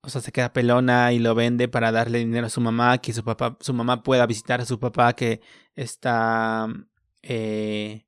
o 0.00 0.08
sea, 0.08 0.20
se 0.20 0.32
queda 0.32 0.52
pelona 0.52 1.12
y 1.12 1.18
lo 1.18 1.34
vende 1.34 1.68
para 1.68 1.92
darle 1.92 2.18
dinero 2.18 2.46
a 2.46 2.50
su 2.50 2.60
mamá, 2.60 2.98
que 2.98 3.12
su 3.12 3.24
papá, 3.24 3.56
su 3.60 3.74
mamá 3.74 4.02
pueda 4.02 4.26
visitar 4.26 4.60
a 4.60 4.64
su 4.66 4.78
papá 4.78 5.14
que 5.14 5.40
está 5.74 6.68
eh, 7.22 8.06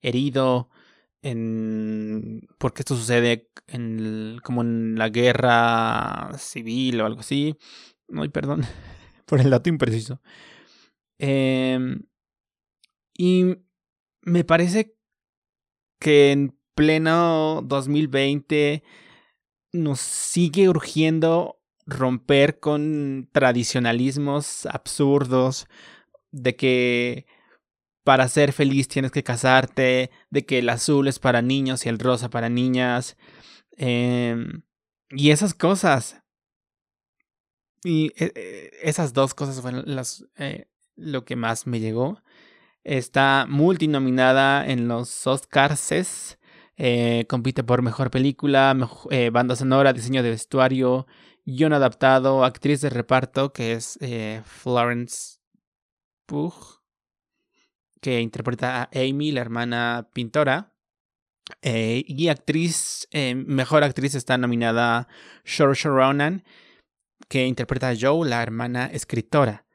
herido, 0.00 0.70
en, 1.22 2.48
porque 2.58 2.82
esto 2.82 2.96
sucede 2.96 3.50
en, 3.68 4.40
como 4.42 4.62
en 4.62 4.96
la 4.96 5.08
guerra 5.08 6.30
civil 6.38 7.00
o 7.00 7.06
algo 7.06 7.20
así. 7.20 7.56
Ay, 8.14 8.28
perdón 8.28 8.62
por 9.26 9.40
el 9.40 9.50
dato 9.50 9.68
impreciso. 9.68 10.20
Em, 11.18 12.02
y 13.14 13.56
me 14.22 14.44
parece 14.44 14.96
que 16.02 16.32
en 16.32 16.58
pleno 16.74 17.62
2020 17.62 18.82
nos 19.72 20.00
sigue 20.00 20.68
urgiendo 20.68 21.62
romper 21.86 22.58
con 22.58 23.28
tradicionalismos 23.32 24.66
absurdos 24.66 25.68
de 26.32 26.56
que 26.56 27.26
para 28.02 28.28
ser 28.28 28.52
feliz 28.52 28.88
tienes 28.88 29.12
que 29.12 29.22
casarte, 29.22 30.10
de 30.30 30.44
que 30.44 30.58
el 30.58 30.68
azul 30.70 31.06
es 31.06 31.20
para 31.20 31.40
niños 31.40 31.86
y 31.86 31.88
el 31.88 32.00
rosa 32.00 32.30
para 32.30 32.48
niñas, 32.48 33.16
em, 33.76 34.62
y 35.10 35.30
esas 35.30 35.54
cosas. 35.54 36.20
Y 37.84 38.08
eh, 38.16 38.32
eh, 38.34 38.70
esas 38.82 39.12
dos 39.12 39.34
cosas 39.34 39.60
fueron 39.60 39.84
las, 39.86 40.24
eh, 40.36 40.66
lo 40.96 41.24
que 41.24 41.36
más 41.36 41.66
me 41.68 41.78
llegó. 41.78 42.20
Está 42.84 43.46
multinominada 43.48 44.66
en 44.66 44.88
los 44.88 45.26
Oscars. 45.26 46.38
compite 47.28 47.62
por 47.62 47.82
mejor 47.82 48.10
película, 48.10 48.76
banda 49.32 49.56
sonora, 49.56 49.92
diseño 49.92 50.22
de 50.22 50.30
vestuario, 50.30 51.06
guion 51.44 51.72
adaptado, 51.72 52.44
actriz 52.44 52.80
de 52.80 52.90
reparto, 52.90 53.52
que 53.52 53.72
es 53.72 53.98
Florence 54.44 55.38
Pugh 56.26 56.82
que 58.02 58.20
interpreta 58.20 58.82
a 58.82 58.90
Amy, 58.92 59.30
la 59.32 59.40
hermana 59.40 60.08
pintora. 60.12 60.74
Eh, 61.62 62.04
y 62.06 62.28
actriz, 62.28 63.08
eh, 63.12 63.34
mejor 63.34 63.84
actriz 63.84 64.14
está 64.14 64.36
nominada 64.36 65.08
Saoirse 65.44 65.88
Ronan, 65.88 66.44
que 67.28 67.46
interpreta 67.46 67.90
a 67.90 67.96
Joe, 67.98 68.28
la 68.28 68.42
hermana 68.42 68.86
escritora. 68.86 69.66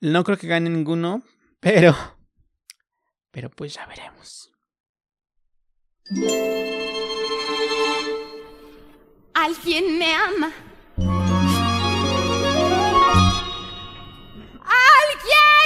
No 0.00 0.24
creo 0.24 0.38
que 0.38 0.46
gane 0.46 0.70
ninguno, 0.70 1.22
pero... 1.60 2.19
Pero 3.30 3.50
pues 3.50 3.74
ya 3.74 3.86
veremos. 3.86 4.50
Alguien 9.34 9.98
me 9.98 10.14
ama. 10.14 10.52
salta 15.20 15.59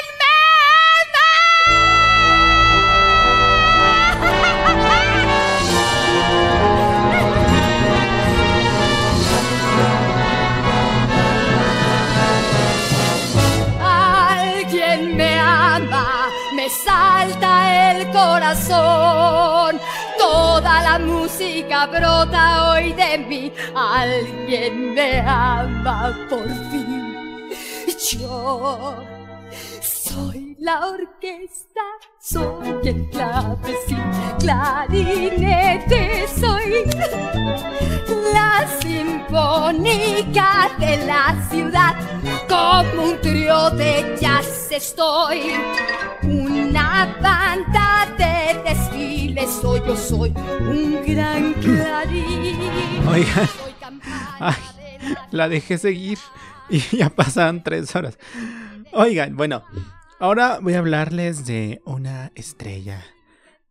Toda 20.19 20.83
la 20.83 20.99
música 20.99 21.87
brota 21.87 22.71
hoy 22.71 22.93
de 22.93 23.19
mí. 23.19 23.53
Alguien 23.75 24.95
me 24.95 25.21
ama 25.21 26.15
por 26.31 26.49
fin. 26.71 27.51
Yo 28.11 28.97
soy 29.81 30.57
la 30.61 30.87
orquesta, 30.87 31.83
soy 32.21 32.81
el 32.85 33.09
clavecín, 33.11 34.03
clarinete, 34.39 36.27
soy 36.29 36.85
la 38.33 38.67
sinfónica 38.81 40.71
de 40.79 41.07
la 41.07 41.35
ciudad. 41.51 41.95
Como 42.49 43.09
un 43.11 43.21
trío 43.21 43.71
de 43.71 44.17
jazz 44.21 44.71
estoy, 44.71 45.55
una 46.75 47.17
banda 47.23 48.17
de 48.19 48.61
desfile 48.69 49.47
soy, 49.47 49.81
yo 49.87 49.97
soy 49.97 50.31
un 50.31 51.05
gran 51.07 51.53
clarín. 51.55 52.59
Oigan, 53.07 53.49
la 55.31 55.49
dejé 55.49 55.79
seguir 55.79 56.19
y 56.69 56.81
ya 56.97 57.11
pasaban 57.11 57.63
tres 57.63 57.95
horas. 57.95 58.19
Oigan, 58.91 59.37
bueno, 59.37 59.63
ahora 60.19 60.59
voy 60.61 60.75
a 60.75 60.81
hablarles 60.81 61.47
de 61.47 61.81
una 61.85 62.33
estrella 62.35 63.05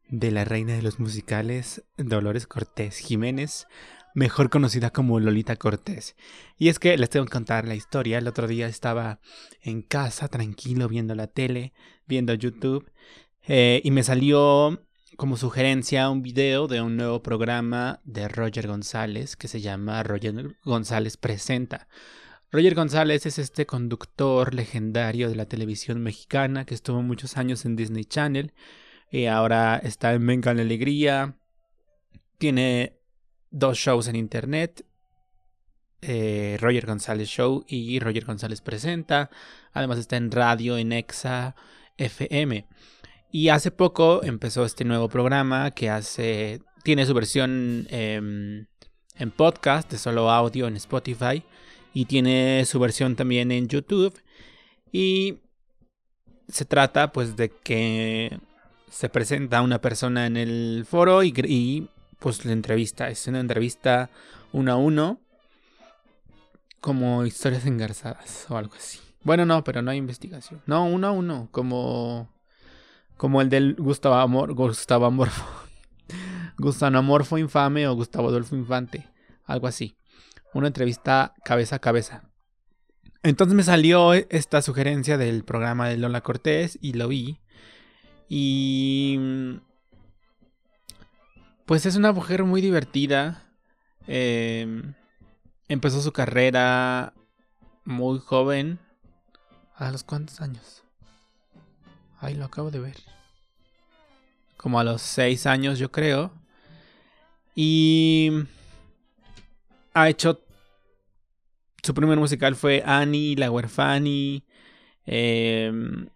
de 0.08 0.32
la 0.32 0.46
reina 0.46 0.72
de 0.72 0.82
los 0.82 1.02
musicales, 1.02 1.84
Dolores 1.98 2.48
Cortés 2.48 3.00
Jiménez, 3.00 3.68
mejor 4.14 4.50
conocida 4.50 4.92
como 4.92 5.20
Lolita 5.20 5.58
Cortés. 5.58 6.16
Y 6.58 6.70
es 6.70 6.80
que 6.80 6.98
les 6.98 7.10
tengo 7.10 7.26
que 7.26 7.34
contar 7.34 7.68
la 7.68 7.76
historia. 7.76 8.20
El 8.20 8.30
otro 8.30 8.48
día 8.48 8.68
estaba 8.68 9.20
en 9.62 9.82
casa, 9.82 10.30
tranquilo, 10.30 10.88
viendo 10.88 11.16
la 11.16 11.28
tele, 11.28 11.74
viendo 12.08 12.34
YouTube, 12.34 12.90
eh, 13.48 13.82
y 13.84 13.92
me 13.92 14.04
salió 14.04 14.86
como 15.18 15.38
sugerencia 15.38 16.10
un 16.10 16.22
video 16.22 16.68
de 16.68 16.82
un 16.82 16.98
nuevo 16.98 17.22
programa 17.22 18.02
de 18.04 18.28
Roger 18.28 18.68
González 18.68 19.36
que 19.36 19.48
se 19.48 19.62
llama 19.62 20.02
Roger 20.04 20.56
González 20.64 21.18
Presenta. 21.18 21.88
Roger 22.52 22.76
González 22.76 23.26
es 23.26 23.40
este 23.40 23.66
conductor 23.66 24.54
legendario 24.54 25.30
de 25.30 25.36
la 25.36 25.46
televisión 25.46 26.02
mexicana 26.02 26.66
que 26.66 26.76
estuvo 26.76 27.02
muchos 27.02 27.38
años 27.38 27.66
en 27.66 27.76
Disney 27.76 28.06
Channel 28.06 28.54
y 29.10 29.26
ahora 29.26 29.78
está 29.84 30.14
en 30.14 30.26
Venga 30.26 30.54
la 30.54 30.62
Alegría. 30.62 31.36
Tiene 32.38 33.00
dos 33.50 33.78
shows 33.78 34.08
en 34.08 34.16
internet. 34.16 34.86
Eh, 36.02 36.58
Roger 36.60 36.86
González 36.86 37.30
Show 37.30 37.64
y 37.68 38.00
Roger 38.00 38.26
González 38.26 38.62
Presenta. 38.62 39.30
Además 39.72 40.00
está 40.00 40.18
en 40.18 40.32
radio 40.32 40.78
en 40.78 40.92
Exa 40.92 41.56
FM. 41.98 42.68
Y 43.36 43.50
hace 43.50 43.72
poco 43.72 44.22
empezó 44.24 44.64
este 44.64 44.86
nuevo 44.86 45.10
programa 45.10 45.72
que 45.72 45.90
hace. 45.90 46.62
Tiene 46.84 47.08
su 47.08 47.16
versión 47.16 47.88
em, 47.90 48.68
en 49.16 49.32
podcast 49.32 49.90
de 49.90 49.98
solo 49.98 50.30
audio 50.30 50.68
en 50.68 50.76
Spotify 50.76 51.44
y 51.96 52.06
tiene 52.06 52.64
su 52.66 52.80
versión 52.80 53.16
también 53.16 53.52
en 53.52 53.68
YouTube. 53.68 54.14
Y 54.92 55.40
se 56.48 56.66
trata 56.66 57.12
pues 57.12 57.36
de 57.36 57.50
que 57.50 58.40
se 58.92 59.10
presenta 59.10 59.64
una 59.64 59.82
persona 59.82 60.28
en 60.28 60.38
el 60.38 60.86
foro 60.88 61.24
y, 61.24 61.90
pues 62.20 62.46
la 62.46 62.52
entrevista. 62.52 63.10
Es 63.10 63.26
una 63.26 63.40
entrevista 63.40 64.12
uno 64.52 64.74
a 64.74 64.76
uno. 64.76 65.20
Como 66.80 67.26
historias 67.26 67.66
engarzadas 67.66 68.46
o 68.50 68.58
algo 68.58 68.76
así. 68.76 69.00
Bueno, 69.24 69.44
no, 69.44 69.64
pero 69.64 69.82
no 69.82 69.90
hay 69.90 69.98
investigación. 69.98 70.62
No, 70.68 70.86
uno 70.86 71.08
a 71.08 71.12
uno. 71.12 71.48
Como. 71.50 72.33
Como 73.18 73.42
el 73.42 73.50
del 73.50 73.76
Gustavo 73.76 74.16
Amor. 74.16 74.54
Gustavo 74.54 75.06
Amorfo. 75.06 75.46
Gustavo 76.58 76.98
Amorfo 76.98 77.38
Infame 77.38 77.88
o 77.88 77.96
Gustavo 77.96 78.30
Adolfo 78.30 78.56
Infante. 78.56 79.08
Algo 79.46 79.68
así 79.68 79.98
una 80.54 80.68
entrevista 80.68 81.34
cabeza 81.44 81.78
a 81.78 81.80
cabeza. 81.80 82.24
Entonces 83.24 83.56
me 83.56 83.64
salió 83.64 84.14
esta 84.14 84.62
sugerencia 84.62 85.18
del 85.18 85.44
programa 85.44 85.88
de 85.88 85.98
Lola 85.98 86.22
Cortés 86.22 86.78
y 86.82 86.94
lo 86.94 87.08
vi. 87.08 87.40
Y... 88.30 89.20
Pues 91.66 91.86
es 91.86 91.96
una 91.96 92.12
mujer 92.12 92.44
muy 92.44 92.62
divertida. 92.62 93.50
Em, 94.06 94.94
empezó 95.70 96.02
su 96.02 96.12
carrera 96.12 97.14
muy 97.86 98.20
joven. 98.20 98.80
¿A 99.76 99.90
los 99.92 100.04
cuántos 100.04 100.42
años? 100.42 100.83
Ay, 102.24 102.36
lo 102.36 102.46
acabo 102.46 102.72
de 102.72 102.80
ver. 102.80 102.96
Como 104.56 104.80
a 104.80 104.86
los 104.86 105.02
seis 105.02 105.46
años, 105.46 105.78
yo 105.78 105.92
creo. 105.92 106.32
Y 107.54 108.32
ha 109.94 110.08
hecho. 110.08 110.42
Su 111.84 111.94
primer 111.94 112.18
musical 112.18 112.56
fue 112.56 112.82
Annie, 112.86 113.36
La 113.36 113.52
Huerfani. 113.52 114.46
Em, 115.06 116.08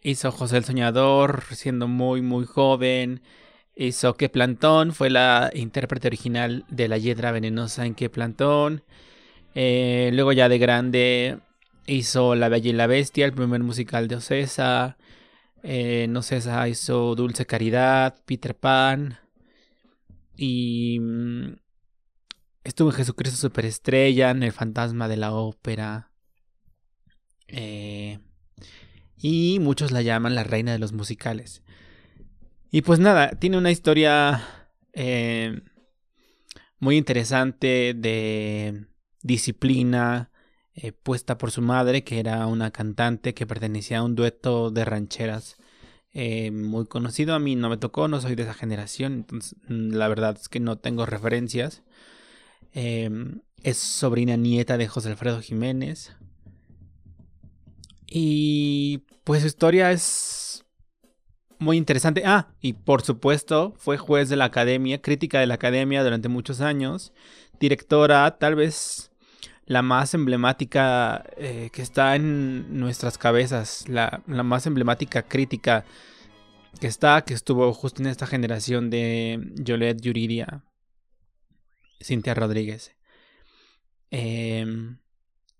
hizo 0.00 0.30
José 0.30 0.58
el 0.58 0.64
Soñador, 0.64 1.42
siendo 1.50 1.88
muy, 1.88 2.22
muy 2.22 2.46
joven. 2.46 3.20
Hizo 3.74 4.14
Que 4.14 4.28
Plantón, 4.28 4.92
fue 4.92 5.10
la 5.10 5.50
intérprete 5.52 6.06
original 6.06 6.64
de 6.68 6.86
La 6.86 6.98
Hiedra 6.98 7.32
Venenosa 7.32 7.84
en 7.84 7.96
Que 7.96 8.08
Plantón. 8.10 8.84
Eh, 9.56 10.10
luego, 10.12 10.30
ya 10.32 10.48
de 10.48 10.58
grande, 10.58 11.38
hizo 11.88 12.36
La 12.36 12.48
Bella 12.48 12.70
y 12.70 12.74
la 12.74 12.86
Bestia, 12.86 13.26
el 13.26 13.32
primer 13.32 13.64
musical 13.64 14.06
de 14.06 14.16
Ocesa. 14.16 14.96
Eh, 15.66 16.04
en 16.04 16.16
Ocesa 16.16 16.68
hizo 16.68 17.14
Dulce 17.14 17.44
Caridad, 17.44 18.22
Peter 18.24 18.56
Pan. 18.56 19.18
Y 20.36 20.98
mm, 21.00 21.54
Estuvo 22.66 22.90
en 22.90 22.96
Jesucristo 22.96 23.36
Superestrella, 23.36 24.30
en 24.30 24.42
El 24.42 24.50
Fantasma 24.50 25.06
de 25.06 25.16
la 25.16 25.32
Ópera. 25.32 26.10
Eh, 27.46 28.18
y 29.16 29.54
y 29.54 29.60
muchos 29.60 29.92
la 29.92 30.02
llaman 30.02 30.34
la 30.34 30.42
reina 30.42 30.72
de 30.72 30.80
los 30.80 30.92
musicales. 30.92 31.62
Y 32.72 32.82
pues 32.82 32.98
nada, 32.98 33.30
tiene 33.30 33.56
una 33.56 33.70
historia 33.70 34.42
eh, 34.94 35.62
muy 36.80 36.96
interesante 36.96 37.94
de 37.94 38.88
disciplina 39.22 40.32
eh, 40.76 40.92
puesta 40.92 41.38
por 41.38 41.50
su 41.50 41.62
madre, 41.62 42.04
que 42.04 42.20
era 42.20 42.46
una 42.46 42.70
cantante 42.70 43.32
que 43.32 43.46
pertenecía 43.46 43.98
a 43.98 44.02
un 44.02 44.14
dueto 44.14 44.70
de 44.70 44.84
rancheras 44.84 45.56
eh, 46.12 46.50
muy 46.50 46.86
conocido. 46.86 47.34
A 47.34 47.38
mí 47.38 47.56
no 47.56 47.70
me 47.70 47.78
tocó, 47.78 48.08
no 48.08 48.20
soy 48.20 48.34
de 48.34 48.42
esa 48.42 48.54
generación, 48.54 49.14
entonces 49.14 49.56
mm, 49.68 49.94
la 49.94 50.08
verdad 50.08 50.36
es 50.38 50.48
que 50.50 50.60
no 50.60 50.78
tengo 50.78 51.06
referencias. 51.06 51.82
Em, 52.72 53.40
es 53.62 53.78
sobrina 53.78 54.36
nieta 54.36 54.76
de 54.76 54.86
José 54.86 55.10
Alfredo 55.10 55.40
Jiménez. 55.40 56.14
Y 58.06 58.98
pues 59.24 59.42
su 59.42 59.48
historia 59.48 59.92
es 59.92 60.66
muy 61.58 61.78
interesante. 61.78 62.22
Ah, 62.26 62.48
y 62.60 62.74
por 62.74 63.02
supuesto 63.02 63.74
fue 63.78 63.96
juez 63.96 64.28
de 64.28 64.36
la 64.36 64.44
academia, 64.46 65.00
crítica 65.00 65.40
de 65.40 65.46
la 65.46 65.54
academia 65.54 66.04
durante 66.04 66.28
muchos 66.28 66.60
años, 66.60 67.12
directora, 67.58 68.38
tal 68.38 68.54
vez 68.56 69.10
la 69.66 69.82
más 69.82 70.14
emblemática 70.14 71.24
eh, 71.36 71.70
que 71.72 71.82
está 71.82 72.14
en 72.14 72.78
nuestras 72.78 73.18
cabezas, 73.18 73.88
la, 73.88 74.22
la, 74.26 74.44
más 74.44 74.66
emblemática 74.66 75.22
crítica 75.22 75.84
que 76.80 76.86
está, 76.86 77.22
que 77.22 77.34
estuvo 77.34 77.72
justo 77.72 78.00
en 78.00 78.08
esta 78.08 78.26
generación 78.26 78.90
de 78.90 79.40
Yolette 79.56 80.00
Yuridia, 80.00 80.62
Cintia 82.00 82.34
Rodríguez. 82.34 82.94
Em, 84.10 84.98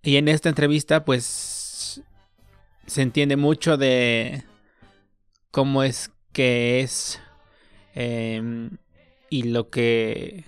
y 0.03 0.17
en 0.17 0.29
esta 0.29 0.49
entrevista, 0.49 1.05
pues, 1.05 2.03
se 2.87 3.03
entiende 3.03 3.37
mucho 3.37 3.77
de 3.77 4.45
cómo 5.51 5.83
es 5.83 6.13
que 6.33 6.81
es 6.81 7.21
em, 7.95 8.79
y 9.31 9.45
lo 9.45 9.71
que 9.71 10.45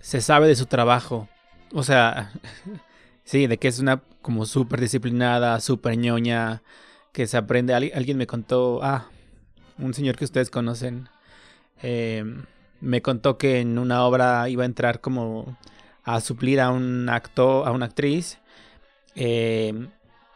se 0.00 0.20
sabe 0.20 0.46
de 0.46 0.56
su 0.56 0.66
trabajo. 0.66 1.28
O 1.72 1.82
sea, 1.82 2.32
sí, 3.24 3.46
de 3.46 3.58
que 3.58 3.68
es 3.68 3.78
una 3.78 4.02
como 4.22 4.46
súper 4.46 4.80
disciplinada, 4.80 5.60
súper 5.60 5.96
ñoña, 5.96 6.62
que 7.12 7.26
se 7.26 7.36
aprende. 7.36 7.74
Alguien 7.74 8.18
me 8.18 8.26
contó, 8.26 8.80
ah, 8.82 9.06
un 9.78 9.94
señor 9.94 10.16
que 10.16 10.24
ustedes 10.24 10.50
conocen, 10.50 11.08
em, 11.82 12.44
me 12.80 13.02
contó 13.02 13.38
que 13.38 13.60
en 13.60 13.78
una 13.78 14.04
obra 14.04 14.48
iba 14.48 14.62
a 14.64 14.66
entrar 14.66 15.00
como 15.00 15.56
a 16.04 16.20
suplir 16.20 16.60
a 16.60 16.70
un 16.70 17.08
actor, 17.08 17.66
a 17.68 17.72
una 17.72 17.86
actriz. 17.86 18.38
Em, 19.14 19.90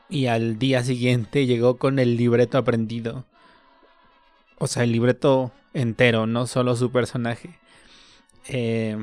y 0.08 0.26
al 0.26 0.58
día 0.58 0.82
siguiente 0.84 1.46
llegó 1.46 1.78
con 1.78 1.98
el 1.98 2.16
libreto 2.16 2.58
aprendido. 2.58 3.24
O 4.58 4.66
sea, 4.66 4.84
el 4.84 4.92
libreto 4.92 5.52
entero, 5.72 6.26
no 6.26 6.46
solo 6.46 6.76
su 6.76 6.90
personaje. 6.92 7.58
Eh, 8.48 8.96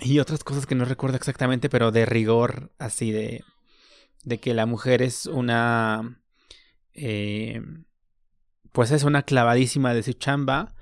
y 0.00 0.18
otras 0.20 0.44
cosas 0.44 0.66
que 0.66 0.74
no 0.74 0.84
recuerdo 0.84 1.16
exactamente, 1.16 1.68
pero 1.68 1.90
de 1.90 2.06
rigor, 2.06 2.72
así 2.78 3.10
de, 3.10 3.42
de 4.24 4.38
que 4.38 4.54
la 4.54 4.66
mujer 4.66 5.02
es 5.02 5.26
una... 5.26 6.20
Eh, 6.94 7.62
pues 8.72 8.90
es 8.90 9.02
una 9.02 9.22
clavadísima 9.22 9.94
de 9.94 10.02
su 10.02 10.12
chamba. 10.12 10.74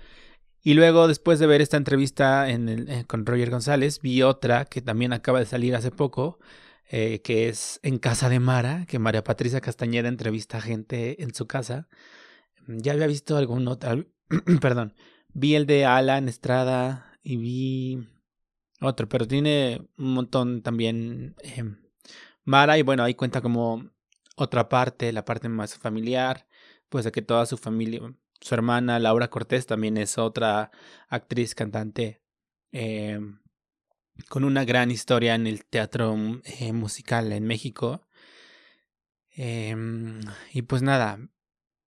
Y 0.63 0.75
luego, 0.75 1.09
después 1.09 1.39
de 1.39 1.47
ver 1.47 1.61
esta 1.61 1.77
entrevista 1.77 2.51
en 2.51 2.69
eh, 2.91 3.05
con 3.07 3.25
Roger 3.25 3.51
González, 3.51 4.01
vi 4.01 4.23
otra 4.23 4.65
que 4.65 4.83
también 4.83 5.13
acaba 5.13 5.39
de 5.39 5.47
salir 5.47 5.75
hace 5.77 5.91
poco, 5.91 6.39
eh, 6.91 7.21
que 7.23 7.49
es 7.49 7.81
En 7.83 7.99
Casa 7.99 8.29
de 8.29 8.41
Mara, 8.41 8.85
que 8.87 8.99
María 8.99 9.25
Patricia 9.25 9.61
Castañeda 9.61 10.09
entrevista 10.09 10.59
a 10.59 10.63
gente 10.63 11.23
en 11.23 11.35
su 11.35 11.47
casa. 11.47 11.89
Ya 12.67 12.93
había 12.93 13.07
visto 13.07 13.37
algún 13.37 13.69
otro, 13.69 14.07
perdón, 14.61 14.95
vi 15.33 15.55
el 15.55 15.67
de 15.67 15.85
Alan 15.85 16.29
Estrada 16.29 17.13
y 17.23 17.37
vi 17.37 18.09
otro, 18.81 19.09
pero 19.09 19.27
tiene 19.27 19.81
un 19.97 20.15
montón 20.15 20.63
también 20.63 21.35
eh, 21.43 21.65
Mara 22.45 22.79
y 22.79 22.83
bueno, 22.83 23.03
ahí 23.03 23.15
cuenta 23.15 23.41
como 23.41 23.91
otra 24.37 24.69
parte, 24.69 25.13
la 25.13 25.25
parte 25.25 25.49
más 25.49 25.77
familiar, 25.77 26.47
pues 26.89 27.05
de 27.05 27.13
que 27.13 27.23
toda 27.23 27.45
su 27.47 27.57
familia, 27.59 28.01
su 28.41 28.55
hermana 28.55 29.01
Laura 29.01 29.29
Cortés 29.29 29.67
también 29.67 29.97
es 29.97 30.17
otra 30.17 30.71
actriz, 31.09 31.55
cantante, 31.57 32.23
eh, 32.71 33.19
con 34.29 34.45
una 34.45 34.65
gran 34.65 34.91
historia 34.91 35.35
en 35.35 35.47
el 35.49 35.65
teatro 35.65 36.17
eh, 36.45 36.73
musical 36.73 37.33
en 37.33 37.45
México. 37.45 38.07
Em, 39.31 40.21
y 40.53 40.63
pues 40.63 40.83
nada, 40.83 41.19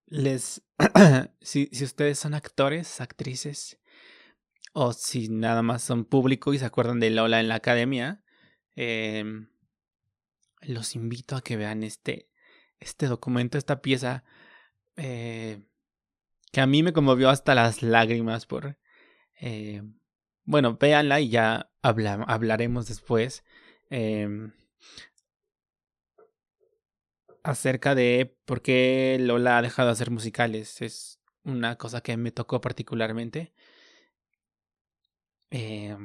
les, 0.07 0.61
si, 1.41 1.69
si 1.71 1.83
ustedes 1.83 2.19
son 2.19 2.33
actores, 2.33 3.01
actrices, 3.01 3.78
o 4.81 4.93
si 4.93 5.27
nada 5.27 5.61
más 5.61 5.83
son 5.83 6.05
público 6.05 6.53
y 6.53 6.57
se 6.57 6.65
acuerdan 6.65 7.01
de 7.01 7.09
Lola 7.09 7.41
en 7.41 7.49
la 7.49 7.55
academia, 7.55 8.23
em, 8.75 9.49
los 10.61 10.95
invito 10.95 11.35
a 11.35 11.41
que 11.41 11.57
vean 11.57 11.83
este, 11.83 12.29
este 12.79 13.07
documento, 13.07 13.57
esta 13.57 13.81
pieza 13.81 14.23
eh, 14.95 15.61
que 16.53 16.61
a 16.61 16.65
mí 16.65 16.81
me 16.81 16.93
conmovió 16.93 17.29
hasta 17.29 17.55
las 17.55 17.83
lágrimas 17.83 18.45
por... 18.45 18.77
Eh, 19.41 19.83
bueno, 20.45 20.77
véanla 20.77 21.19
y 21.19 21.29
ya 21.29 21.69
hablaremos 21.81 22.87
después 22.87 23.43
em, 23.89 24.53
acerca 27.43 27.95
de 27.95 28.37
por 28.45 28.61
qué 28.61 29.17
Lola 29.19 29.57
ha 29.57 29.61
dejado 29.61 29.87
de 29.89 29.93
hacer 29.93 30.09
musicales. 30.09 30.81
Es 30.81 31.19
una 31.43 31.75
cosa 31.77 31.99
que 32.01 32.15
me 32.15 32.31
tocó 32.31 32.61
particularmente. 32.61 33.53
Eh, 35.51 35.97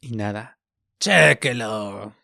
y 0.00 0.12
nada, 0.12 0.58
chéquelo. 1.00 2.14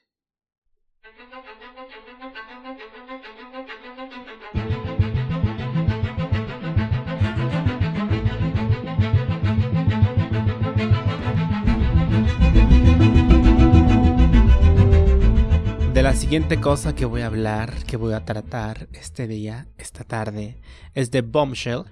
De 15.93 16.03
la 16.03 16.13
siguiente 16.13 16.61
cosa 16.61 16.95
que 16.95 17.05
voy 17.07 17.23
a 17.23 17.27
hablar, 17.27 17.85
que 17.85 17.97
voy 17.97 18.13
a 18.13 18.25
tratar 18.25 18.87
este 18.93 19.27
día, 19.27 19.67
esta 19.79 20.05
tarde, 20.05 20.61
es 20.95 21.11
de 21.11 21.23
Bombshell, 21.23 21.85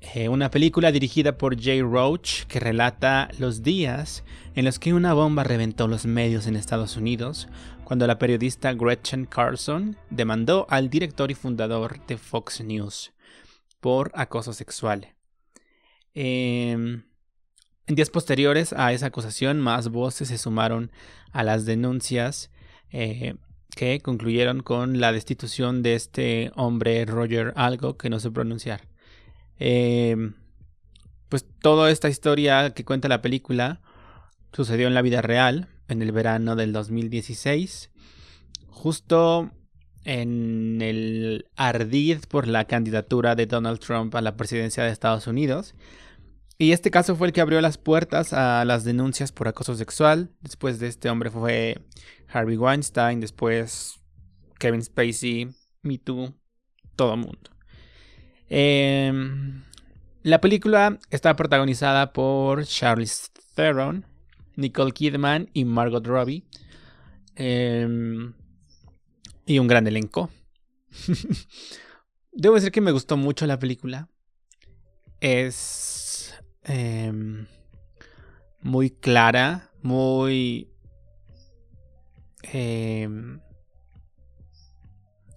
eh, 0.00 0.28
una 0.28 0.50
película 0.50 0.92
dirigida 0.92 1.36
por 1.36 1.60
Jay 1.60 1.82
Roach 1.82 2.44
que 2.44 2.58
relata 2.58 3.28
los 3.38 3.62
días 3.62 4.24
en 4.54 4.64
los 4.64 4.78
que 4.78 4.94
una 4.94 5.12
bomba 5.12 5.44
reventó 5.44 5.88
los 5.88 6.06
medios 6.06 6.46
en 6.46 6.56
Estados 6.56 6.96
Unidos 6.96 7.48
cuando 7.84 8.06
la 8.06 8.18
periodista 8.18 8.72
Gretchen 8.72 9.26
Carlson 9.26 9.96
demandó 10.08 10.66
al 10.70 10.88
director 10.88 11.30
y 11.30 11.34
fundador 11.34 12.04
de 12.06 12.16
Fox 12.16 12.62
News 12.62 13.12
por 13.80 14.10
acoso 14.14 14.52
sexual. 14.52 15.14
Em, 16.14 17.02
en 17.86 17.94
días 17.94 18.10
posteriores 18.10 18.72
a 18.72 18.92
esa 18.92 19.06
acusación, 19.06 19.60
más 19.60 19.88
voces 19.88 20.28
se 20.28 20.38
sumaron 20.38 20.92
a 21.32 21.42
las 21.42 21.66
denuncias 21.66 22.50
eh, 22.90 23.34
que 23.76 24.00
concluyeron 24.00 24.62
con 24.62 25.00
la 25.00 25.12
destitución 25.12 25.82
de 25.82 25.94
este 25.94 26.52
hombre 26.56 27.04
Roger 27.04 27.52
Algo, 27.56 27.96
que 27.96 28.08
no 28.08 28.18
sé 28.18 28.30
pronunciar. 28.30 28.82
Eh, 29.60 30.16
pues 31.28 31.46
toda 31.60 31.90
esta 31.90 32.08
historia 32.08 32.70
que 32.70 32.84
cuenta 32.84 33.08
la 33.08 33.22
película 33.22 33.80
sucedió 34.52 34.88
en 34.88 34.94
la 34.94 35.02
vida 35.02 35.22
real, 35.22 35.68
en 35.86 36.02
el 36.02 36.10
verano 36.10 36.56
del 36.56 36.72
2016, 36.72 37.90
justo 38.66 39.52
en 40.04 40.80
el 40.80 41.46
ardid 41.56 42.18
por 42.28 42.48
la 42.48 42.64
candidatura 42.64 43.34
de 43.36 43.46
Donald 43.46 43.78
Trump 43.80 44.14
a 44.14 44.22
la 44.22 44.36
presidencia 44.36 44.82
de 44.82 44.90
Estados 44.90 45.26
Unidos. 45.26 45.74
Y 46.58 46.72
este 46.72 46.90
caso 46.90 47.16
fue 47.16 47.28
el 47.28 47.32
que 47.32 47.40
abrió 47.40 47.60
las 47.60 47.78
puertas 47.78 48.32
a 48.32 48.64
las 48.64 48.84
denuncias 48.84 49.32
por 49.32 49.48
acoso 49.48 49.74
sexual. 49.76 50.30
Después 50.40 50.78
de 50.78 50.88
este 50.88 51.08
hombre 51.08 51.30
fue 51.30 51.86
Harvey 52.28 52.56
Weinstein, 52.56 53.20
después 53.20 54.00
Kevin 54.58 54.82
Spacey, 54.82 55.48
Me 55.82 55.98
Too, 55.98 56.34
todo 56.96 57.14
el 57.14 57.20
mundo. 57.20 57.50
Em, 58.50 59.62
la 60.22 60.40
película 60.40 60.98
está 61.10 61.36
protagonizada 61.36 62.12
por 62.12 62.66
Charlize 62.66 63.28
Theron, 63.54 64.04
Nicole 64.56 64.92
Kidman 64.92 65.48
y 65.54 65.64
Margot 65.64 66.06
Robbie. 66.06 66.44
Em, 67.36 68.34
y 69.46 69.58
un 69.58 69.68
gran 69.68 69.86
elenco. 69.86 70.30
Debo 72.32 72.56
decir 72.56 72.72
que 72.72 72.80
me 72.80 72.92
gustó 72.92 73.16
mucho 73.16 73.46
la 73.46 73.58
película. 73.58 74.08
Es 75.20 76.34
em, 76.64 77.46
muy 78.62 78.90
clara, 78.90 79.70
muy 79.82 80.70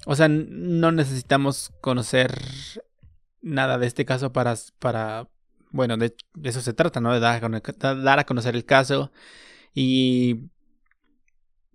o 0.06 0.16
sea, 0.16 0.28
no 0.28 0.92
necesitamos 0.92 1.72
conocer 1.82 2.40
nada 3.44 3.78
de 3.78 3.86
este 3.88 4.06
caso 4.06 4.34
para, 4.34 4.56
para 4.80 5.30
bueno, 5.72 5.98
de, 5.98 6.16
eso 6.44 6.62
se 6.62 6.74
trata, 6.74 7.02
¿no? 7.02 7.14
De 7.14 7.20
dar 7.20 7.44
a, 7.44 7.96
dar 7.96 8.20
a 8.20 8.26
conocer 8.26 8.56
el 8.56 8.66
caso 8.66 9.12
y 9.76 10.50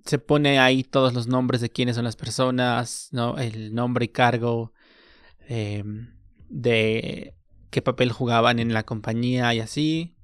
se 0.04 0.18
pone 0.18 0.58
ahí 0.58 0.84
todos 0.84 1.12
los 1.12 1.26
nombres 1.28 1.60
de 1.60 1.70
quiénes 1.70 1.96
son 1.96 2.04
las 2.04 2.16
personas, 2.16 3.08
¿no? 3.12 3.36
El 3.38 3.74
nombre 3.74 4.06
y 4.06 4.08
cargo 4.08 4.72
eh, 5.48 5.84
de 6.48 7.34
qué 7.70 7.82
papel 7.82 8.10
jugaban 8.12 8.58
en 8.58 8.72
la 8.72 8.84
compañía 8.84 9.52
y 9.54 9.60
así. 9.60 10.16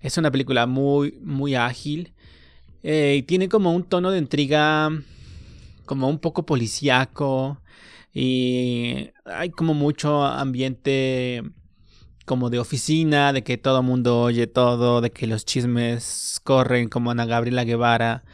Es 0.00 0.16
una 0.18 0.30
película 0.30 0.66
muy, 0.66 1.18
muy 1.22 1.56
ágil. 1.56 2.14
Eh, 2.82 3.16
y 3.18 3.22
tiene 3.22 3.48
como 3.48 3.74
un 3.74 3.82
tono 3.82 4.12
de 4.12 4.18
intriga 4.18 4.90
como 5.86 6.08
un 6.08 6.18
poco 6.18 6.44
policíaco. 6.44 7.60
Y 8.12 9.10
hay 9.24 9.50
como 9.50 9.74
mucho 9.74 10.24
ambiente 10.24 11.42
como 12.24 12.50
de 12.50 12.58
oficina, 12.58 13.32
de 13.32 13.42
que 13.44 13.56
todo 13.56 13.80
el 13.80 13.86
mundo 13.86 14.20
oye 14.20 14.46
todo, 14.46 15.00
de 15.00 15.10
que 15.10 15.26
los 15.26 15.44
chismes 15.44 16.40
corren 16.44 16.88
como 16.88 17.10
Ana 17.10 17.24
Gabriela 17.24 17.64
Guevara 17.64 18.24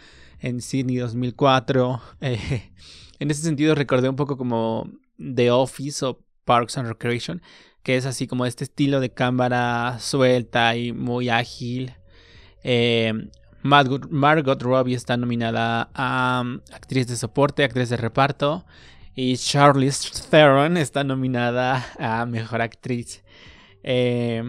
en 0.41 0.61
Sydney 0.61 0.97
2004. 0.97 2.01
Eh, 2.23 2.71
en 3.19 3.31
ese 3.31 3.43
sentido 3.43 3.75
recordé 3.75 4.09
un 4.09 4.17
poco 4.17 4.37
como 4.37 4.91
The 5.19 5.51
Office 5.51 6.05
o 6.05 6.21
Parks 6.45 6.79
and 6.79 6.88
Recreation, 6.88 7.43
que 7.83 7.97
es 7.97 8.07
así 8.07 8.27
como 8.27 8.47
este 8.47 8.65
estilo 8.65 9.01
de 9.01 9.12
cámara 9.12 9.99
suelta 10.01 10.77
y 10.77 10.93
muy 10.93 11.29
ágil. 11.29 11.95
Eh, 12.65 13.12
Margot, 13.62 14.61
Robbie 14.61 14.94
está 14.94 15.16
nominada 15.16 15.88
a 15.94 16.42
um, 16.44 16.61
actriz 16.72 17.07
de 17.07 17.16
soporte, 17.16 17.64
actriz 17.64 17.88
de 17.88 17.96
reparto. 17.96 18.64
Y 19.14 19.37
Charlize 19.37 20.11
Theron 20.31 20.77
está 20.77 21.05
nominada 21.05 21.85
a 21.98 22.27
mejor 22.27 22.62
actriz. 22.62 23.22
Eh, 23.83 24.42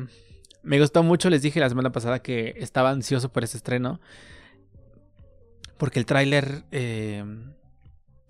me 0.63 0.80
gustó 0.80 1.04
mucho, 1.04 1.30
les 1.30 1.41
dije 1.41 1.60
la 1.60 1.69
semana 1.69 1.91
pasada 1.91 2.21
que 2.21 2.56
estaba 2.58 2.89
ansioso 2.89 3.32
por 3.32 3.43
ese 3.43 3.58
estreno. 3.58 3.99
Porque 5.78 5.99
el 5.99 6.06
tráiler 6.06 6.63
eh, 6.71 7.23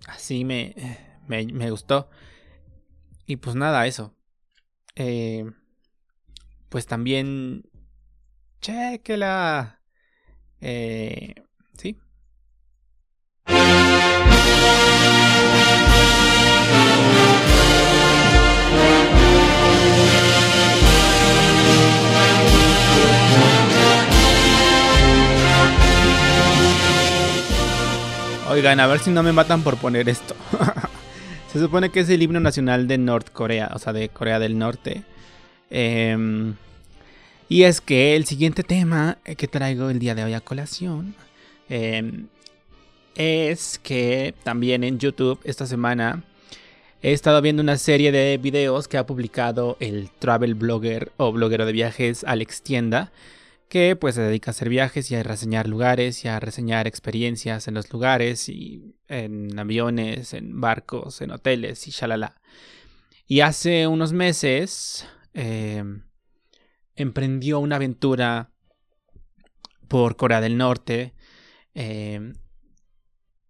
así 0.06 0.44
me, 0.44 0.74
me, 1.28 1.70
gustó. 1.70 2.10
Y 3.26 3.36
pues 3.36 3.54
nada, 3.56 3.86
eso. 3.86 4.14
Eh, 4.96 5.50
pues 6.68 6.86
también... 6.86 7.62
Chequela. 8.60 9.83
Eh, 10.66 11.34
sí. 11.76 11.98
Oigan, 28.48 28.80
a 28.80 28.86
ver 28.86 29.00
si 29.00 29.10
no 29.10 29.22
me 29.22 29.32
matan 29.32 29.62
por 29.62 29.76
poner 29.76 30.08
esto. 30.08 30.34
Se 31.52 31.60
supone 31.60 31.90
que 31.90 32.00
es 32.00 32.08
el 32.08 32.22
himno 32.22 32.40
nacional 32.40 32.88
de 32.88 32.96
Norcorea, 32.96 33.70
o 33.74 33.78
sea, 33.78 33.92
de 33.92 34.08
Corea 34.08 34.38
del 34.38 34.58
Norte. 34.58 35.02
Eh, 35.68 36.54
y 37.48 37.64
es 37.64 37.80
que 37.80 38.16
el 38.16 38.24
siguiente 38.24 38.62
tema 38.62 39.18
que 39.36 39.48
traigo 39.48 39.90
el 39.90 39.98
día 39.98 40.14
de 40.14 40.24
hoy 40.24 40.34
a 40.34 40.40
colación 40.40 41.14
em, 41.68 42.28
es 43.14 43.78
que 43.82 44.34
también 44.42 44.84
en 44.84 44.98
YouTube 44.98 45.40
esta 45.44 45.66
semana 45.66 46.24
he 47.02 47.12
estado 47.12 47.42
viendo 47.42 47.62
una 47.62 47.76
serie 47.76 48.12
de 48.12 48.38
videos 48.38 48.88
que 48.88 48.96
ha 48.96 49.06
publicado 49.06 49.76
el 49.80 50.10
travel 50.18 50.54
blogger 50.54 51.12
o 51.18 51.32
bloguero 51.32 51.66
de 51.66 51.72
viajes 51.72 52.24
Alex 52.24 52.62
Tienda, 52.62 53.12
que 53.68 53.94
pues 53.94 54.14
se 54.14 54.22
dedica 54.22 54.50
a 54.50 54.52
hacer 54.52 54.70
viajes 54.70 55.10
y 55.10 55.14
a 55.14 55.22
reseñar 55.22 55.68
lugares 55.68 56.24
y 56.24 56.28
a 56.28 56.40
reseñar 56.40 56.86
experiencias 56.86 57.68
en 57.68 57.74
los 57.74 57.92
lugares 57.92 58.48
y 58.48 58.96
en 59.08 59.58
aviones, 59.58 60.32
en 60.32 60.60
barcos, 60.60 61.20
en 61.20 61.30
hoteles 61.30 61.86
y 61.88 61.90
shalala. 61.90 62.40
Y 63.26 63.40
hace 63.40 63.86
unos 63.86 64.12
meses... 64.12 65.06
Eh, 65.34 65.84
emprendió 66.96 67.58
una 67.58 67.76
aventura 67.76 68.50
por 69.88 70.16
Corea 70.16 70.40
del 70.40 70.56
Norte. 70.56 71.14
Eh, 71.74 72.32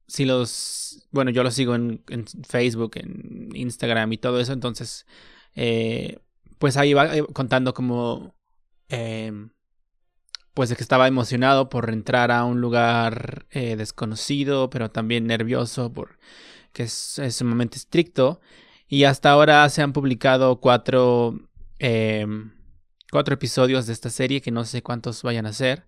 si 0.06 0.24
los. 0.24 1.06
Bueno, 1.10 1.30
yo 1.30 1.42
lo 1.42 1.50
sigo 1.50 1.74
en, 1.74 2.02
Facebook, 2.46 2.92
en 2.96 3.50
Instagram 3.54 4.12
y 4.12 4.18
todo 4.18 4.40
eso. 4.40 4.52
Entonces. 4.52 5.06
Eh, 5.54 6.18
pues 6.58 6.76
ahí 6.76 6.94
va 6.94 7.16
eh, 7.16 7.24
contando 7.32 7.74
como. 7.74 8.34
pues 10.54 10.68
de 10.68 10.76
que 10.76 10.82
estaba 10.82 11.08
emocionado 11.08 11.68
por 11.68 11.90
entrar 11.90 12.30
a 12.30 12.44
un 12.44 12.60
lugar 12.60 13.46
desconocido, 13.50 14.70
pero 14.70 14.90
también 14.90 15.26
nervioso 15.26 15.92
por 15.92 16.18
que 16.72 16.84
es 16.84 17.20
sumamente 17.30 17.76
estricto. 17.76 18.40
Y 18.86 19.04
hasta 19.04 19.30
ahora 19.30 19.68
se 19.70 19.82
han 19.82 19.92
publicado 19.92 20.60
cuatro 20.60 21.40
cuatro 23.14 23.34
episodios 23.34 23.86
de 23.86 23.92
esta 23.92 24.10
serie 24.10 24.40
que 24.40 24.50
no 24.50 24.64
sé 24.64 24.82
cuántos 24.82 25.22
vayan 25.22 25.46
a 25.46 25.52
ser. 25.52 25.86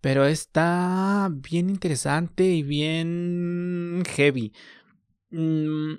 Pero 0.00 0.24
está 0.24 1.28
bien 1.30 1.70
interesante 1.70 2.42
y 2.42 2.64
bien 2.64 4.02
heavy. 4.16 4.52
Mm, 5.30 5.94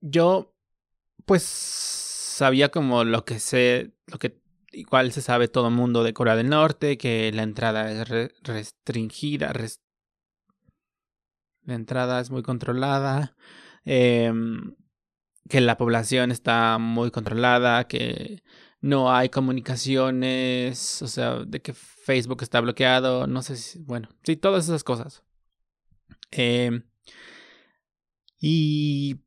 yo, 0.00 0.52
pues, 1.26 1.44
sabía 1.44 2.70
como 2.70 3.04
lo 3.04 3.24
que 3.24 3.38
sé, 3.38 3.92
lo 4.08 4.18
que 4.18 4.42
igual 4.72 5.12
se 5.12 5.20
sabe 5.22 5.46
todo 5.46 5.68
el 5.68 5.74
mundo 5.74 6.02
de 6.02 6.12
Corea 6.12 6.34
del 6.34 6.48
Norte, 6.48 6.98
que 6.98 7.30
la 7.32 7.44
entrada 7.44 7.92
es 7.92 8.08
restringida, 8.42 9.52
la 11.62 11.74
entrada 11.74 12.18
es 12.20 12.30
muy 12.32 12.42
controlada, 12.42 13.36
em, 13.84 14.74
que 15.48 15.60
la 15.60 15.76
población 15.76 16.32
está 16.32 16.78
muy 16.78 17.12
controlada, 17.12 17.86
que 17.86 18.42
no 18.82 19.14
hay 19.14 19.28
comunicaciones, 19.30 21.00
o 21.02 21.06
sea, 21.06 21.38
de 21.46 21.62
que 21.62 21.72
Facebook 21.72 22.42
está 22.42 22.60
bloqueado, 22.60 23.26
no 23.28 23.42
sé 23.42 23.56
si, 23.56 23.78
bueno, 23.78 24.08
sí, 24.24 24.36
todas 24.36 24.64
esas 24.64 24.84
cosas. 24.84 25.22
Em, 26.32 26.82
y 28.40 29.20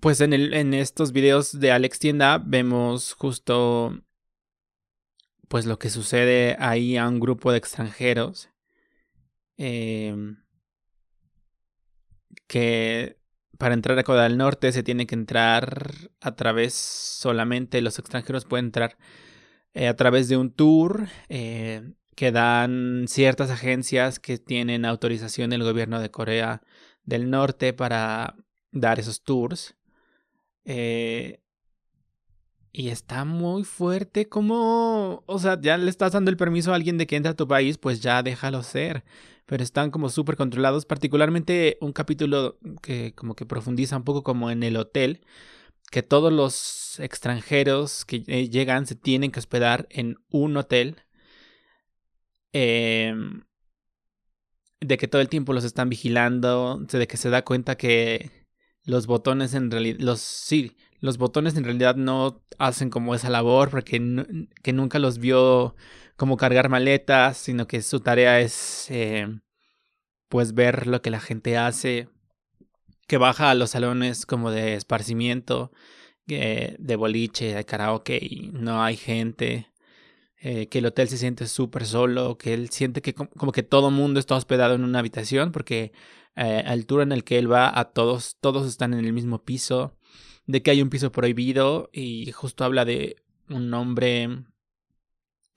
pues 0.00 0.20
en, 0.20 0.74
estos 0.74 1.12
videos 1.12 1.58
de 1.58 1.72
Alex 1.72 1.98
Tienda 1.98 2.38
vemos 2.38 3.14
justo 3.14 4.00
pues 5.48 5.66
lo 5.66 5.78
que 5.78 5.90
sucede 5.90 6.56
ahí 6.60 6.96
a 6.96 7.08
un 7.08 7.20
grupo 7.20 7.50
de 7.50 7.58
extranjeros 7.58 8.50
eh, 9.56 10.14
que 12.46 13.17
para 13.58 13.74
entrar 13.74 13.98
a 13.98 14.04
Corea 14.04 14.22
del 14.22 14.38
Norte 14.38 14.72
se 14.72 14.82
tiene 14.82 15.06
que 15.06 15.16
entrar 15.16 15.92
a 16.20 16.34
través 16.36 16.74
solamente, 16.74 17.82
los 17.82 17.98
extranjeros 17.98 18.44
pueden 18.44 18.66
entrar 18.66 18.96
eh, 19.74 19.88
a 19.88 19.96
través 19.96 20.28
de 20.28 20.36
un 20.36 20.50
tour 20.52 21.08
eh, 21.28 21.92
que 22.14 22.32
dan 22.32 23.06
ciertas 23.08 23.50
agencias 23.50 24.20
que 24.20 24.38
tienen 24.38 24.84
autorización 24.84 25.50
del 25.50 25.64
gobierno 25.64 26.00
de 26.00 26.10
Corea 26.10 26.62
del 27.04 27.30
Norte 27.30 27.72
para 27.72 28.36
dar 28.70 29.00
esos 29.00 29.22
tours. 29.22 29.76
Eh, 30.64 31.40
y 32.72 32.90
está 32.90 33.24
muy 33.24 33.64
fuerte 33.64 34.28
como, 34.28 35.24
o 35.26 35.38
sea, 35.38 35.60
ya 35.60 35.76
le 35.76 35.90
estás 35.90 36.12
dando 36.12 36.30
el 36.30 36.36
permiso 36.36 36.72
a 36.72 36.76
alguien 36.76 36.98
de 36.98 37.06
que 37.06 37.16
entre 37.16 37.32
a 37.32 37.36
tu 37.36 37.48
país, 37.48 37.78
pues 37.78 38.00
ya 38.00 38.22
déjalo 38.22 38.62
ser 38.62 39.04
pero 39.48 39.64
están 39.64 39.90
como 39.90 40.10
súper 40.10 40.36
controlados, 40.36 40.84
particularmente 40.84 41.78
un 41.80 41.94
capítulo 41.94 42.58
que 42.82 43.14
como 43.14 43.34
que 43.34 43.46
profundiza 43.46 43.96
un 43.96 44.04
poco 44.04 44.22
como 44.22 44.50
en 44.50 44.62
el 44.62 44.76
hotel, 44.76 45.22
que 45.90 46.02
todos 46.02 46.30
los 46.30 47.00
extranjeros 47.00 48.04
que 48.04 48.24
eh, 48.26 48.50
llegan 48.50 48.86
se 48.86 48.94
tienen 48.94 49.30
que 49.32 49.40
hospedar 49.40 49.86
en 49.90 50.18
un 50.28 50.58
hotel, 50.58 50.96
em, 52.52 53.42
de 54.80 54.98
que 54.98 55.08
todo 55.08 55.22
el 55.22 55.30
tiempo 55.30 55.54
los 55.54 55.64
están 55.64 55.88
vigilando, 55.88 56.80
de 56.80 57.06
que 57.06 57.16
se 57.16 57.30
da 57.30 57.42
cuenta 57.42 57.76
que 57.76 58.30
los 58.84 59.06
botones 59.06 59.54
en 59.54 59.70
realidad, 59.70 59.98
los 60.00 60.20
sí, 60.20 60.76
los 61.00 61.16
botones 61.16 61.56
en 61.56 61.64
realidad 61.64 61.96
no 61.96 62.42
hacen 62.58 62.90
como 62.90 63.14
esa 63.14 63.30
labor 63.30 63.70
porque 63.70 63.98
que 64.62 64.72
nunca 64.74 64.98
los 64.98 65.18
vio 65.18 65.74
como 66.18 66.36
cargar 66.36 66.68
maletas, 66.68 67.38
sino 67.38 67.68
que 67.68 67.80
su 67.80 68.00
tarea 68.00 68.40
es 68.40 68.90
eh, 68.90 69.28
pues 70.28 70.52
ver 70.52 70.88
lo 70.88 71.00
que 71.00 71.10
la 71.10 71.20
gente 71.20 71.56
hace, 71.56 72.08
que 73.06 73.18
baja 73.18 73.50
a 73.50 73.54
los 73.54 73.70
salones 73.70 74.26
como 74.26 74.50
de 74.50 74.74
esparcimiento, 74.74 75.72
eh, 76.28 76.76
de 76.80 76.96
boliche, 76.96 77.54
de 77.54 77.64
karaoke 77.64 78.18
y 78.20 78.50
no 78.52 78.82
hay 78.82 78.96
gente, 78.96 79.70
eh, 80.40 80.66
que 80.68 80.80
el 80.80 80.86
hotel 80.86 81.08
se 81.08 81.18
siente 81.18 81.46
súper 81.46 81.86
solo, 81.86 82.36
que 82.36 82.52
él 82.52 82.70
siente 82.70 83.00
que 83.00 83.14
como 83.14 83.52
que 83.52 83.62
todo 83.62 83.92
mundo 83.92 84.18
está 84.18 84.34
hospedado 84.34 84.74
en 84.74 84.84
una 84.84 84.98
habitación 84.98 85.52
porque 85.52 85.92
eh, 86.36 86.64
altura 86.66 87.04
en 87.04 87.12
el 87.12 87.22
que 87.24 87.38
él 87.38 87.50
va, 87.50 87.78
a 87.78 87.92
todos, 87.92 88.36
todos 88.40 88.66
están 88.66 88.92
en 88.92 89.04
el 89.04 89.12
mismo 89.12 89.44
piso, 89.44 89.96
de 90.46 90.62
que 90.62 90.72
hay 90.72 90.82
un 90.82 90.90
piso 90.90 91.12
prohibido 91.12 91.90
y 91.92 92.32
justo 92.32 92.64
habla 92.64 92.84
de 92.84 93.16
un 93.48 93.72
hombre 93.72 94.28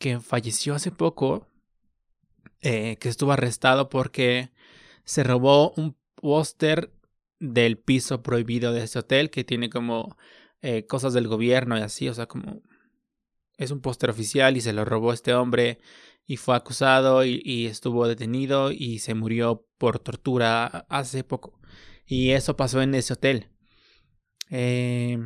que 0.02 0.20
falleció 0.20 0.74
hace 0.74 0.92
poco, 0.92 1.48
eh, 2.62 2.98
que 2.98 3.08
estuvo 3.08 3.32
arrestado 3.32 3.88
porque 3.88 4.52
se 5.06 5.24
robó 5.24 5.72
un 5.78 5.96
póster 6.16 6.92
del 7.40 7.78
piso 7.78 8.22
prohibido 8.24 8.74
de 8.74 8.84
ese 8.84 9.00
hotel 9.00 9.30
que 9.30 9.44
tiene 9.44 9.70
como 9.70 10.18
eh, 10.62 10.86
cosas 10.88 11.14
del 11.14 11.28
gobierno 11.28 11.78
y 11.78 11.82
así, 11.82 12.10
o 12.10 12.14
sea, 12.14 12.26
como 12.26 12.62
es 13.58 13.70
un 13.72 13.82
póster 13.82 14.10
oficial 14.10 14.58
y 14.58 14.62
se 14.62 14.74
lo 14.74 14.86
robó 14.86 15.14
este 15.14 15.36
hombre 15.36 15.80
y 16.26 16.38
fue 16.38 16.56
acusado 16.56 17.24
y, 17.24 17.68
estuvo 17.68 18.08
detenido 18.08 18.72
y 18.72 19.00
se 19.00 19.14
murió 19.14 19.68
por 19.78 20.00
tortura 20.00 20.66
hace 20.90 21.24
poco. 21.24 21.60
Y 22.08 22.32
eso 22.32 22.58
pasó 22.58 22.82
en 22.82 22.96
ese 22.96 23.14
hotel. 23.14 23.50
Eh, 24.50 25.20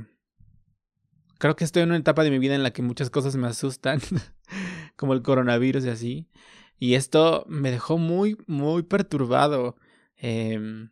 creo 1.37 1.55
que 1.55 1.63
estoy 1.63 1.83
en 1.83 1.89
una 1.89 1.97
etapa 1.97 2.23
de 2.23 2.31
mi 2.31 2.39
vida 2.39 2.55
en 2.55 2.63
la 2.63 2.71
que 2.71 2.81
muchas 2.81 3.09
cosas 3.09 3.35
me 3.35 3.47
asustan, 3.47 3.99
como 4.95 5.13
el 5.13 5.21
coronavirus 5.21 5.85
y 5.85 5.89
así. 5.89 6.29
Y 6.77 6.95
esto 6.95 7.45
me 7.47 7.71
dejó 7.71 7.97
muy, 7.97 8.37
muy 8.47 8.83
perturbado. 8.83 9.77
Em, 10.17 10.91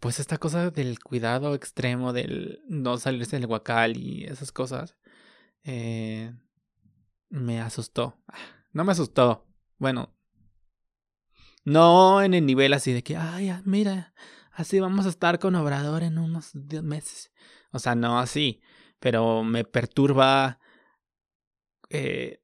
pues 0.00 0.18
esta 0.18 0.38
cosa 0.38 0.70
del 0.70 0.98
cuidado 1.00 1.54
extremo, 1.54 2.12
del 2.12 2.62
no 2.68 2.96
salirse 2.98 3.36
del 3.36 3.46
guacal 3.46 3.96
y 3.96 4.24
esas 4.24 4.52
cosas, 4.52 4.96
eh, 5.64 6.32
me 7.28 7.60
asustó. 7.60 8.18
No 8.72 8.84
me 8.84 8.92
asustó. 8.92 9.46
Bueno, 9.78 10.14
no 11.64 12.22
en 12.22 12.34
el 12.34 12.46
nivel 12.46 12.72
así 12.72 12.92
de 12.92 13.02
que, 13.02 13.16
ay, 13.16 13.52
mira, 13.64 14.14
así 14.52 14.80
vamos 14.80 15.06
a 15.06 15.10
estar 15.10 15.38
con 15.38 15.54
Obrador 15.54 16.02
en 16.02 16.18
unos 16.18 16.54
meses. 16.54 17.30
O 17.72 17.78
sea, 17.78 17.94
no 17.94 18.18
así, 18.18 18.60
pero 18.98 19.44
me 19.44 19.64
perturba 19.64 20.58
eh, 21.90 22.39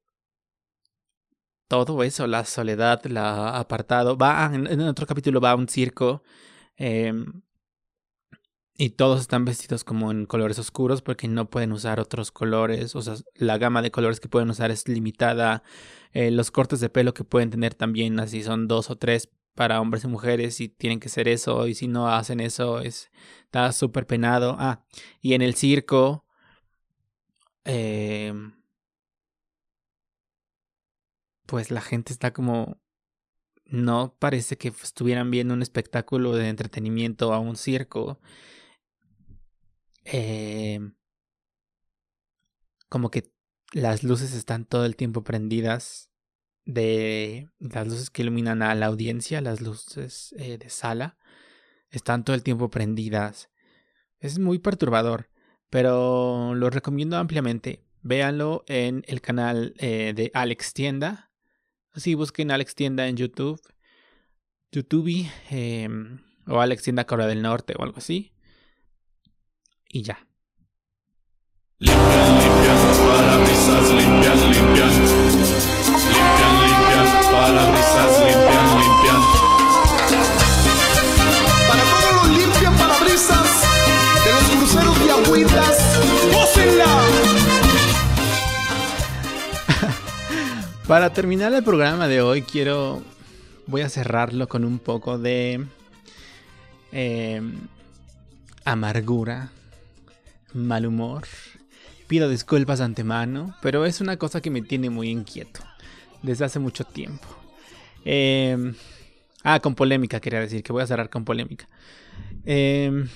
todo 1.67 2.03
eso, 2.03 2.27
la 2.27 2.45
soledad, 2.45 3.03
la 3.05 3.57
apartado. 3.57 4.17
Va, 4.17 4.51
en, 4.53 4.81
otro 4.81 5.05
capítulo 5.05 5.41
va 5.41 5.51
a 5.51 5.55
un 5.55 5.67
circo. 5.67 6.23
Eh, 6.77 7.13
y 8.79 8.91
todos 8.91 9.21
están 9.21 9.43
vestidos 9.43 9.83
como 9.83 10.11
en 10.11 10.27
colores 10.27 10.59
oscuros 10.59 11.01
porque 11.01 11.27
no 11.27 11.49
pueden 11.49 11.71
usar 11.71 11.99
otros 11.99 12.31
colores. 12.31 12.95
O 12.95 13.01
sea, 13.01 13.15
la 13.35 13.57
gama 13.57 13.81
de 13.81 13.91
colores 13.91 14.19
que 14.19 14.29
pueden 14.29 14.49
usar 14.49 14.69
es 14.71 14.87
limitada. 14.87 15.63
Eh, 16.13 16.31
los 16.31 16.51
cortes 16.51 16.79
de 16.79 16.89
pelo 16.89 17.13
que 17.13 17.23
pueden 17.23 17.49
tener 17.49 17.73
también, 17.73 18.19
así 18.19 18.43
son 18.43 18.67
dos 18.67 18.89
o 18.91 18.95
tres 18.95 19.29
para 19.55 19.81
hombres 19.81 20.03
y 20.03 20.07
mujeres 20.07 20.61
y 20.61 20.69
tienen 20.69 20.99
que 20.99 21.09
ser 21.09 21.27
eso. 21.27 21.67
Y 21.67 21.73
si 21.73 21.87
no 21.87 22.09
hacen 22.09 22.39
eso, 22.39 22.79
es, 22.81 23.09
está 23.45 23.71
súper 23.71 24.05
penado. 24.05 24.55
Ah, 24.59 24.85
y 25.21 25.33
en 25.33 25.41
el 25.41 25.55
circo. 25.55 26.25
Eh, 27.65 28.33
pues 31.47 31.71
la 31.71 31.81
gente 31.81 32.13
está 32.13 32.31
como 32.33 32.79
no 33.65 34.15
parece 34.19 34.57
que 34.57 34.69
estuvieran 34.69 35.31
viendo 35.31 35.53
un 35.53 35.61
espectáculo 35.61 36.35
de 36.35 36.49
entretenimiento 36.49 37.33
a 37.33 37.39
un 37.39 37.55
circo. 37.55 38.19
Eh, 40.05 40.79
como 42.89 43.11
que 43.11 43.31
las 43.73 44.03
luces 44.03 44.33
están 44.33 44.65
todo 44.65 44.85
el 44.85 44.95
tiempo 44.95 45.23
prendidas 45.23 46.11
de 46.65 47.49
las 47.59 47.87
luces 47.87 48.09
que 48.09 48.21
iluminan 48.21 48.61
a 48.61 48.75
la 48.75 48.87
audiencia, 48.87 49.41
las 49.41 49.61
luces 49.61 50.33
eh, 50.37 50.57
de 50.57 50.69
sala, 50.69 51.17
están 51.89 52.23
todo 52.23 52.35
el 52.35 52.43
tiempo 52.43 52.69
prendidas. 52.69 53.49
Es 54.19 54.39
muy 54.39 54.59
perturbador, 54.59 55.29
pero 55.69 56.55
lo 56.55 56.69
recomiendo 56.69 57.17
ampliamente. 57.17 57.83
Véanlo 58.01 58.63
en 58.67 59.03
el 59.07 59.21
canal 59.21 59.73
eh, 59.79 60.13
de 60.15 60.31
Alex 60.33 60.73
Tienda. 60.73 61.26
Así 61.97 62.13
busquen 62.13 62.51
Alex 62.51 62.75
Tienda 62.75 63.07
en 63.07 63.17
YouTube, 63.17 63.59
YouTube 64.71 65.27
em, 65.49 66.19
o 66.45 66.61
Alex 66.61 66.83
Tienda 66.83 67.07
Corea 67.07 67.25
del 67.25 67.41
Norte 67.41 67.73
o 67.75 67.81
algo 67.81 67.97
así 67.97 68.31
y 69.89 70.03
ya. 70.03 70.27
Limpian, 71.79 72.39
limpian, 72.39 72.77
parabrisas, 72.99 73.89
limpian, 73.89 74.39
limpian. 74.51 74.91
Limpian, 76.13 76.53
limpian, 76.61 77.31
parabrisas, 77.31 78.19
limpian, 78.19 78.79
limpian. 78.79 79.46
Para 90.87 91.11
terminar 91.11 91.53
el 91.53 91.65
programa 91.65 92.07
de 92.07 92.21
hoy 92.21 92.43
quiero... 92.43 93.03
Voy 93.65 93.81
a 93.81 93.89
cerrarlo 93.89 94.47
con 94.47 94.63
un 94.63 94.79
poco 94.79 95.17
de... 95.17 95.65
Eh, 96.93 97.41
amargura 98.63 99.51
mal 100.53 100.85
humor. 100.85 101.23
Pido 102.07 102.29
disculpas 102.29 102.79
antemano, 102.79 103.53
pero 103.61 103.85
es 103.85 103.99
una 103.99 104.15
cosa 104.15 104.39
que 104.39 104.49
me 104.49 104.61
tiene 104.61 104.89
muy 104.89 105.09
inquieto 105.09 105.59
desde 106.23 106.45
hace 106.45 106.59
mucho 106.59 106.85
tiempo. 106.85 107.27
Em, 108.05 108.73
ah, 109.43 109.59
con 109.59 109.75
polémica 109.75 110.21
quería 110.21 110.39
decir, 110.39 110.63
que 110.63 110.71
voy 110.71 110.83
a 110.83 110.87
cerrar 110.87 111.09
con 111.09 111.25
polémica. 111.25 111.67
Em, 112.45 113.09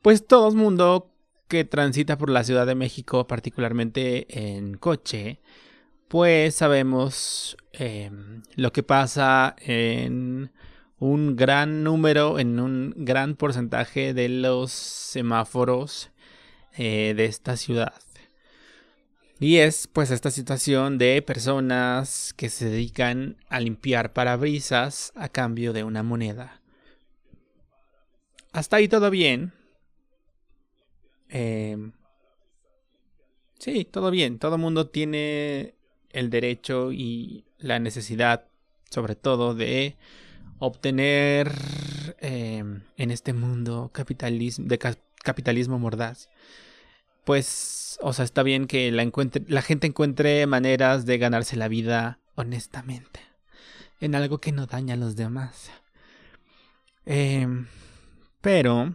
pues 0.00 0.26
todo 0.26 0.48
el 0.48 0.54
mundo 0.56 1.10
que 1.48 1.64
transita 1.64 2.16
por 2.16 2.30
la 2.30 2.44
Ciudad 2.44 2.66
de 2.66 2.74
México, 2.74 3.26
particularmente 3.26 4.26
en 4.56 4.78
coche, 4.78 5.38
pues 6.12 6.56
sabemos 6.56 7.56
em, 7.72 8.42
lo 8.54 8.70
que 8.70 8.82
pasa 8.82 9.56
en 9.60 10.52
un 10.98 11.36
gran 11.36 11.84
número, 11.84 12.38
en 12.38 12.60
un 12.60 12.92
gran 12.98 13.34
porcentaje 13.34 14.12
de 14.12 14.28
los 14.28 14.72
semáforos 14.72 16.10
eh, 16.76 17.14
de 17.16 17.24
esta 17.24 17.56
ciudad. 17.56 17.94
Y 19.40 19.56
es 19.56 19.86
pues 19.86 20.10
esta 20.10 20.30
situación 20.30 20.98
de 20.98 21.22
personas 21.22 22.34
que 22.34 22.50
se 22.50 22.68
dedican 22.68 23.38
a 23.48 23.60
limpiar 23.60 24.12
parabrisas 24.12 25.14
a 25.16 25.30
cambio 25.30 25.72
de 25.72 25.82
una 25.82 26.02
moneda. 26.02 26.60
Hasta 28.52 28.76
ahí 28.76 28.86
todo 28.86 29.08
bien. 29.08 29.54
Eh, 31.30 31.90
sí, 33.58 33.86
todo 33.86 34.10
bien. 34.10 34.38
Todo 34.38 34.58
mundo 34.58 34.90
tiene 34.90 35.74
el 36.12 36.30
derecho 36.30 36.92
y 36.92 37.44
la 37.58 37.78
necesidad, 37.78 38.44
sobre 38.90 39.14
todo, 39.14 39.54
de 39.54 39.96
obtener 40.58 41.52
em, 42.20 42.82
en 42.96 43.10
este 43.10 43.32
mundo 43.32 43.90
capitalismo, 43.92 44.68
capitalismo 45.22 45.78
mordaz, 45.78 46.28
pues, 47.24 47.98
o 48.02 48.12
sea, 48.12 48.24
está 48.24 48.42
bien 48.42 48.66
que 48.66 48.90
la, 48.92 49.02
encuentre, 49.02 49.44
la 49.48 49.62
gente 49.62 49.86
encuentre 49.86 50.46
maneras 50.46 51.06
de 51.06 51.18
ganarse 51.18 51.56
la 51.56 51.68
vida 51.68 52.18
honestamente, 52.34 53.20
en 54.00 54.14
algo 54.14 54.38
que 54.38 54.52
no 54.52 54.66
daña 54.66 54.94
a 54.94 54.98
los 54.98 55.16
demás. 55.16 55.70
Em, 57.06 57.66
pero, 58.40 58.94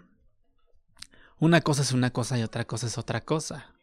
una 1.39 1.61
cosa 1.61 1.81
es 1.81 1.91
una 1.91 2.11
cosa 2.11 2.37
y 2.37 2.43
otra 2.43 2.65
cosa 2.65 2.87
es 2.87 2.97
otra 2.97 3.21
cosa. 3.21 3.73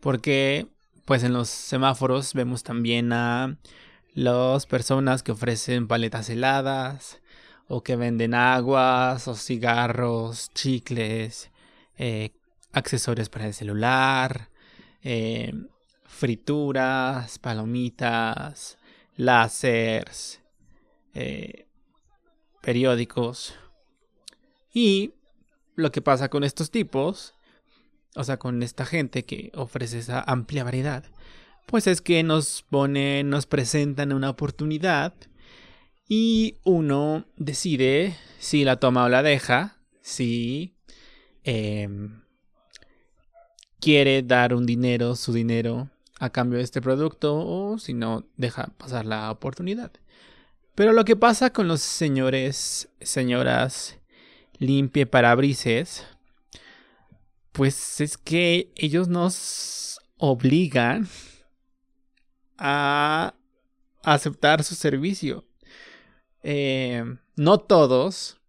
Porque, 0.00 0.68
pues 1.10 1.24
en 1.24 1.32
los 1.32 1.48
semáforos 1.48 2.34
vemos 2.34 2.62
también 2.62 3.12
a 3.12 3.56
las 4.14 4.66
personas 4.66 5.24
que 5.24 5.32
ofrecen 5.32 5.88
paletas 5.88 6.30
heladas 6.30 7.20
o 7.66 7.82
que 7.82 7.96
venden 7.96 8.32
aguas 8.32 9.26
o 9.26 9.34
cigarros, 9.34 10.50
chicles, 10.54 11.50
eh, 11.98 12.30
accesorios 12.70 13.28
para 13.28 13.48
el 13.48 13.54
celular, 13.54 14.50
eh, 15.02 15.52
frituras, 16.04 17.40
palomitas, 17.40 18.78
láseres, 19.16 20.40
eh, 21.14 21.66
periódicos. 22.62 23.56
Y 24.72 25.14
lo 25.74 25.90
que 25.90 26.02
pasa 26.02 26.28
con 26.28 26.44
estos 26.44 26.70
tipos, 26.70 27.34
o 28.14 28.24
sea, 28.24 28.38
con 28.38 28.62
esta 28.62 28.84
gente 28.84 29.24
que 29.24 29.52
ofrece 29.54 29.98
esa 29.98 30.20
amplia 30.20 30.64
variedad, 30.64 31.04
pues 31.66 31.86
es 31.86 32.00
que 32.00 32.22
nos 32.22 32.64
ponen, 32.68 33.30
nos 33.30 33.46
presentan 33.46 34.12
una 34.12 34.30
oportunidad 34.30 35.14
y 36.08 36.56
uno 36.64 37.24
decide 37.36 38.16
si 38.38 38.64
la 38.64 38.80
toma 38.80 39.04
o 39.04 39.08
la 39.08 39.22
deja, 39.22 39.76
si 40.00 40.74
em, 41.44 42.22
quiere 43.78 44.22
dar 44.22 44.54
un 44.54 44.66
dinero, 44.66 45.14
su 45.14 45.32
dinero, 45.32 45.88
a 46.18 46.30
cambio 46.30 46.58
de 46.58 46.64
este 46.64 46.82
producto 46.82 47.36
o 47.36 47.78
si 47.78 47.94
no, 47.94 48.24
deja 48.36 48.66
pasar 48.76 49.06
la 49.06 49.30
oportunidad. 49.30 49.92
Pero 50.74 50.92
lo 50.92 51.04
que 51.04 51.16
pasa 51.16 51.50
con 51.50 51.68
los 51.68 51.80
señores, 51.80 52.88
señoras, 53.00 53.98
limpie 54.58 55.06
parabrises, 55.06 56.06
pues 57.52 58.00
es 58.00 58.16
que 58.16 58.72
ellos 58.76 59.08
nos 59.08 60.00
obligan 60.16 61.08
a 62.58 63.34
aceptar 64.02 64.62
su 64.62 64.74
servicio. 64.74 65.46
Eh, 66.42 67.04
no 67.36 67.58
todos, 67.58 68.40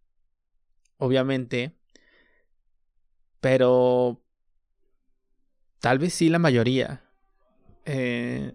obviamente, 0.98 1.76
pero 3.40 4.22
tal 5.80 6.00
vez 6.00 6.14
sí 6.14 6.30
la 6.30 6.40
mayoría. 6.40 7.04
Eh, 7.86 8.54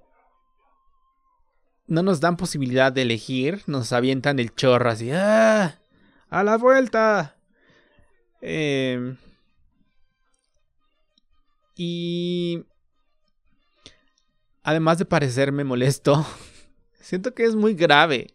no 1.86 2.03
nos 2.03 2.20
dan 2.20 2.36
posibilidad 2.36 2.92
de 2.92 3.03
elegir, 3.03 3.62
nos 3.66 3.92
avientan 3.92 4.38
el 4.38 4.55
chorro 4.55 4.90
así, 4.90 5.11
¡ah! 5.12 5.80
¡A 6.28 6.42
la 6.42 6.57
vuelta! 6.57 7.36
Eh, 8.40 9.16
y 11.76 12.64
además 14.62 14.98
de 14.98 15.04
parecerme 15.04 15.62
molesto, 15.62 16.26
siento 17.00 17.34
que 17.34 17.44
es 17.44 17.54
muy 17.54 17.74
grave. 17.74 18.34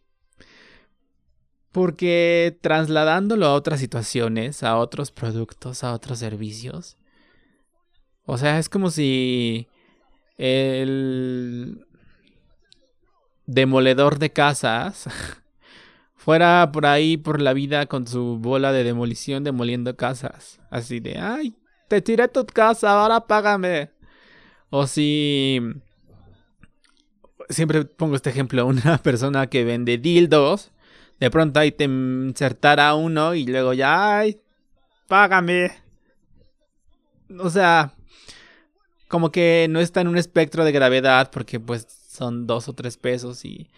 Porque 1.72 2.58
trasladándolo 2.62 3.46
a 3.46 3.54
otras 3.54 3.80
situaciones, 3.80 4.62
a 4.62 4.78
otros 4.78 5.12
productos, 5.12 5.84
a 5.84 5.94
otros 5.94 6.20
servicios. 6.20 6.98
O 8.26 8.38
sea, 8.38 8.60
es 8.60 8.68
como 8.70 8.92
si 8.92 9.68
el 10.38 11.86
demoledor 13.46 14.20
de 14.20 14.32
casas 14.32 15.10
fuera 16.16 16.70
por 16.72 16.86
ahí 16.86 17.18
por 17.18 17.42
la 17.42 17.54
vida 17.54 17.86
con 17.86 18.06
su 18.06 18.38
bola 18.38 18.72
de 18.74 18.84
demolición 18.84 19.44
demoliendo 19.44 19.96
casas. 19.96 20.60
Así 20.70 21.00
de, 21.00 21.18
ay, 21.18 21.56
te 21.92 22.02
tiré 22.02 22.30
tu 22.30 22.46
casa, 22.46 22.90
ahora 22.90 23.28
págame. 23.28 23.92
O 24.70 24.88
si... 24.88 25.60
Siempre 27.50 27.84
pongo 27.84 28.16
este 28.16 28.30
ejemplo, 28.30 28.66
una 28.78 28.98
persona 29.00 29.48
que 29.48 29.66
vende 29.66 29.98
dildos, 29.98 30.72
de 31.20 31.30
pronto 31.30 31.60
ahí 31.60 31.74
te 31.74 31.84
insertará 31.84 32.96
uno 32.96 33.36
y 33.36 33.46
luego 33.46 33.74
ya, 33.74 34.20
ay, 34.20 34.40
págame. 35.10 35.72
O 37.38 37.50
sea, 37.50 37.94
como 39.10 39.30
que 39.30 39.68
no 39.70 39.82
está 39.82 40.00
en 40.00 40.08
un 40.08 40.18
espectro 40.18 40.64
de 40.64 40.72
gravedad 40.72 41.30
porque 41.30 41.60
pues 41.60 41.88
son 42.08 42.48
dos 42.48 42.70
o 42.70 42.74
tres 42.74 42.96
pesos 42.96 43.44
y 43.44 43.70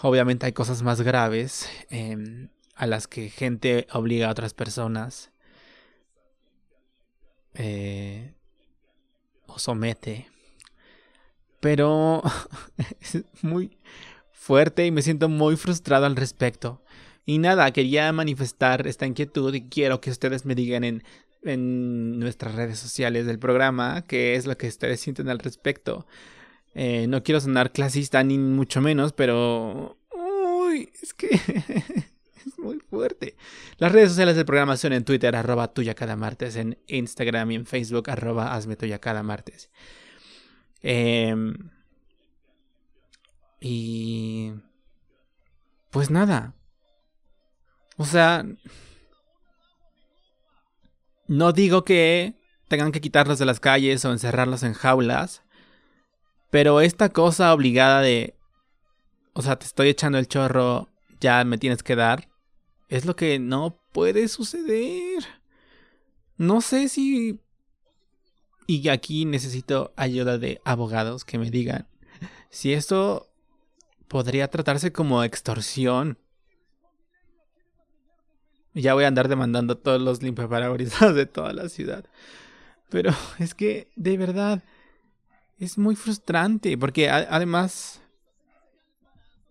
obviamente 0.00 0.46
hay 0.46 0.52
cosas 0.52 0.82
más 0.82 1.02
graves 1.02 1.68
em, 1.90 2.48
a 2.74 2.86
las 2.86 3.06
que 3.06 3.28
gente 3.28 3.86
obliga 3.92 4.28
a 4.28 4.32
otras 4.32 4.54
personas 4.54 5.30
eh, 7.58 8.32
o 9.46 9.58
somete. 9.58 10.28
Pero 11.60 12.22
es 13.00 13.24
muy 13.42 13.76
fuerte 14.32 14.86
y 14.86 14.90
me 14.90 15.02
siento 15.02 15.28
muy 15.28 15.56
frustrado 15.56 16.06
al 16.06 16.16
respecto. 16.16 16.82
Y 17.26 17.38
nada, 17.38 17.70
quería 17.72 18.10
manifestar 18.12 18.86
esta 18.86 19.06
inquietud 19.06 19.52
y 19.52 19.68
quiero 19.68 20.00
que 20.00 20.10
ustedes 20.10 20.46
me 20.46 20.54
digan 20.54 20.84
en, 20.84 21.04
en 21.42 22.18
nuestras 22.18 22.54
redes 22.54 22.78
sociales 22.78 23.26
del 23.26 23.38
programa 23.38 24.02
qué 24.06 24.34
es 24.34 24.46
lo 24.46 24.56
que 24.56 24.68
ustedes 24.68 25.00
sienten 25.00 25.28
al 25.28 25.38
respecto. 25.38 26.06
Eh, 26.74 27.06
no 27.08 27.22
quiero 27.22 27.40
sonar 27.40 27.72
clasista 27.72 28.22
ni 28.22 28.38
mucho 28.38 28.80
menos, 28.80 29.12
pero... 29.12 29.98
Uy, 30.12 30.90
es 31.02 31.12
que... 31.12 31.28
muy 32.58 32.78
fuerte. 32.80 33.36
Las 33.78 33.92
redes 33.92 34.10
sociales 34.10 34.36
del 34.36 34.44
programa 34.44 34.76
son 34.76 34.92
en 34.92 35.04
Twitter, 35.04 35.34
arroba 35.36 35.72
tuya 35.72 35.94
cada 35.94 36.16
martes, 36.16 36.56
en 36.56 36.78
Instagram 36.86 37.50
y 37.50 37.54
en 37.56 37.66
Facebook, 37.66 38.10
arroba 38.10 38.54
hazme 38.54 38.76
tuya 38.76 38.98
cada 38.98 39.22
martes. 39.22 39.70
Em, 40.82 41.70
y... 43.60 44.52
Pues 45.90 46.10
nada. 46.10 46.54
O 47.96 48.04
sea... 48.04 48.44
No 51.26 51.52
digo 51.52 51.84
que 51.84 52.34
tengan 52.68 52.92
que 52.92 53.02
quitarlos 53.02 53.38
de 53.38 53.44
las 53.44 53.60
calles 53.60 54.04
o 54.04 54.12
encerrarlos 54.12 54.62
en 54.62 54.72
jaulas. 54.72 55.42
Pero 56.50 56.80
esta 56.80 57.10
cosa 57.10 57.52
obligada 57.52 58.00
de... 58.00 58.34
O 59.34 59.42
sea, 59.42 59.58
te 59.58 59.66
estoy 59.66 59.88
echando 59.88 60.18
el 60.18 60.26
chorro, 60.26 60.88
ya 61.20 61.44
me 61.44 61.58
tienes 61.58 61.82
que 61.82 61.94
dar 61.96 62.27
es 62.88 63.04
lo 63.04 63.16
que 63.16 63.38
no 63.38 63.80
puede 63.92 64.28
suceder. 64.28 65.24
No 66.36 66.60
sé 66.60 66.88
si... 66.88 67.40
Y 68.66 68.88
aquí 68.88 69.24
necesito 69.24 69.92
ayuda 69.96 70.36
de 70.38 70.60
abogados 70.64 71.24
que 71.24 71.38
me 71.38 71.50
digan 71.50 71.88
si 72.50 72.72
esto 72.72 73.30
podría 74.08 74.48
tratarse 74.48 74.92
como 74.92 75.22
extorsión. 75.22 76.18
Ya 78.74 78.94
voy 78.94 79.04
a 79.04 79.08
andar 79.08 79.28
demandando 79.28 79.74
a 79.74 79.80
todos 79.80 80.00
los 80.00 80.22
limpiaparabrisas 80.22 81.14
de 81.14 81.26
toda 81.26 81.52
la 81.52 81.68
ciudad. 81.68 82.04
Pero 82.90 83.12
es 83.38 83.54
que, 83.54 83.90
de 83.96 84.16
verdad, 84.16 84.62
es 85.58 85.78
muy 85.78 85.96
frustrante. 85.96 86.76
Porque 86.78 87.10
además, 87.10 88.00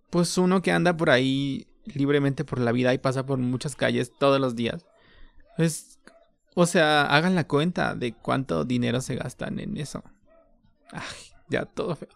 pues 0.09 0.37
uno 0.37 0.61
que 0.61 0.71
anda 0.71 0.95
por 0.95 1.09
ahí 1.09 1.66
libremente 1.93 2.45
por 2.45 2.59
la 2.59 2.71
vida 2.71 2.93
y 2.93 2.97
pasa 2.97 3.25
por 3.25 3.39
muchas 3.39 3.75
calles 3.75 4.11
todos 4.17 4.39
los 4.39 4.55
días. 4.55 4.85
Pues, 5.55 5.99
o 6.55 6.65
sea, 6.65 7.05
hagan 7.05 7.35
la 7.35 7.47
cuenta 7.47 7.95
de 7.95 8.13
cuánto 8.13 8.65
dinero 8.65 9.01
se 9.01 9.15
gastan 9.15 9.59
en 9.59 9.77
eso. 9.77 10.03
Ay, 10.91 11.01
ya 11.49 11.65
todo 11.65 11.95
feo. 11.95 12.09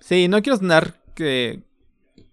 Sí, 0.00 0.28
no 0.28 0.42
quiero 0.42 0.58
sonar 0.58 1.02
que 1.14 1.62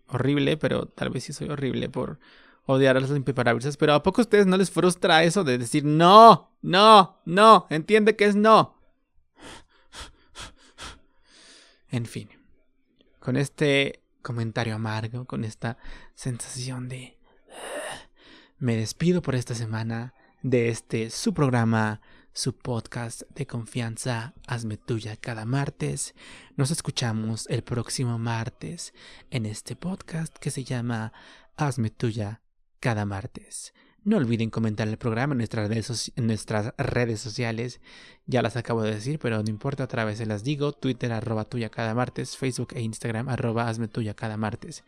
horrible, 0.07 0.57
pero 0.57 0.87
tal 0.87 1.09
vez 1.09 1.23
sí 1.23 1.33
soy 1.33 1.49
horrible 1.49 1.89
por 1.89 2.19
odiar 2.65 2.97
a 2.97 2.99
los 2.99 3.09
limpiaparabrisas. 3.09 3.77
Pero 3.77 3.93
¿a 3.93 4.03
poco 4.03 4.21
a 4.21 4.23
ustedes 4.23 4.45
no 4.45 4.57
les 4.57 4.71
frustra 4.71 5.23
eso 5.23 5.43
de 5.43 5.57
decir 5.57 5.83
no, 5.83 6.51
no, 6.61 7.21
no? 7.25 7.67
Entiende 7.69 8.15
que 8.15 8.25
es 8.25 8.35
no. 8.35 8.75
En 11.89 12.05
fin, 12.05 12.29
con 13.19 13.37
este 13.37 14.01
comentario 14.25 14.73
amargo, 14.73 15.25
con 15.25 15.45
esta 15.45 15.77
sensación 16.15 16.89
de... 16.89 17.19
Me 18.57 18.75
despido 18.75 19.21
por 19.21 19.35
esta 19.35 19.53
semana 19.53 20.15
de 20.41 20.69
este 20.69 21.11
su 21.11 21.33
programa, 21.33 22.01
su 22.33 22.57
podcast 22.57 23.21
de 23.35 23.45
confianza, 23.45 24.33
hazme 24.47 24.77
tuya 24.77 25.15
cada 25.15 25.45
martes. 25.45 26.15
Nos 26.55 26.71
escuchamos 26.71 27.47
el 27.51 27.63
próximo 27.63 28.17
martes 28.17 28.95
en 29.29 29.45
este 29.45 29.75
podcast 29.75 30.35
que 30.37 30.49
se 30.49 30.63
llama 30.63 31.13
Hazme 31.55 31.91
tuya 31.91 32.41
cada 32.79 33.05
martes. 33.05 33.75
No 34.05 34.17
olviden 34.17 34.51
comentar 34.51 34.87
el 34.87 34.97
programa 34.97 35.33
en 35.33 35.39
nuestras, 35.39 35.67
redes, 35.67 36.13
en 36.15 36.27
nuestras 36.27 36.75
redes 36.77 37.19
sociales. 37.19 37.81
Ya 38.27 38.43
las 38.43 38.55
acabo 38.55 38.83
de 38.83 38.93
decir, 38.93 39.17
pero 39.17 39.41
no 39.41 39.49
importa, 39.49 39.83
otra 39.83 40.05
vez 40.05 40.19
se 40.19 40.27
las 40.27 40.43
digo. 40.43 40.73
Twitter 40.73 41.11
arroba 41.11 41.45
tuya 41.45 41.69
cada 41.69 41.95
martes, 41.95 42.37
Facebook 42.37 42.73
e 42.75 42.81
Instagram 42.81 43.29
arroba 43.29 43.67
hazme 43.67 43.87
tuya 43.87 44.13
cada 44.13 44.37
martes. 44.37 44.83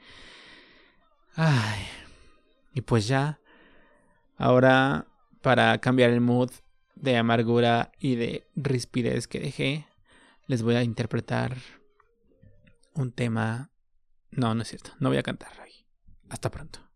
Ay. 1.34 1.80
Y 2.76 2.82
pues 2.82 3.08
ya. 3.08 3.40
Ahora, 4.38 5.08
para 5.42 5.80
cambiar 5.80 6.12
el 6.12 6.22
mood 6.22 6.52
de 6.94 7.18
amargura 7.18 7.92
y 8.00 8.18
de 8.18 8.48
rispidez 8.56 9.28
que 9.28 9.40
dejé, 9.40 9.88
les 10.46 10.62
voy 10.62 10.76
a 10.76 10.84
interpretar 10.84 11.58
un 12.94 13.12
tema... 13.12 13.72
No, 14.30 14.54
no 14.54 14.62
es 14.62 14.68
cierto. 14.68 14.92
No 15.00 15.10
voy 15.10 15.18
a 15.18 15.24
cantar 15.24 15.54
hoy. 15.60 15.72
Hasta 16.30 16.52
pronto. 16.52 16.87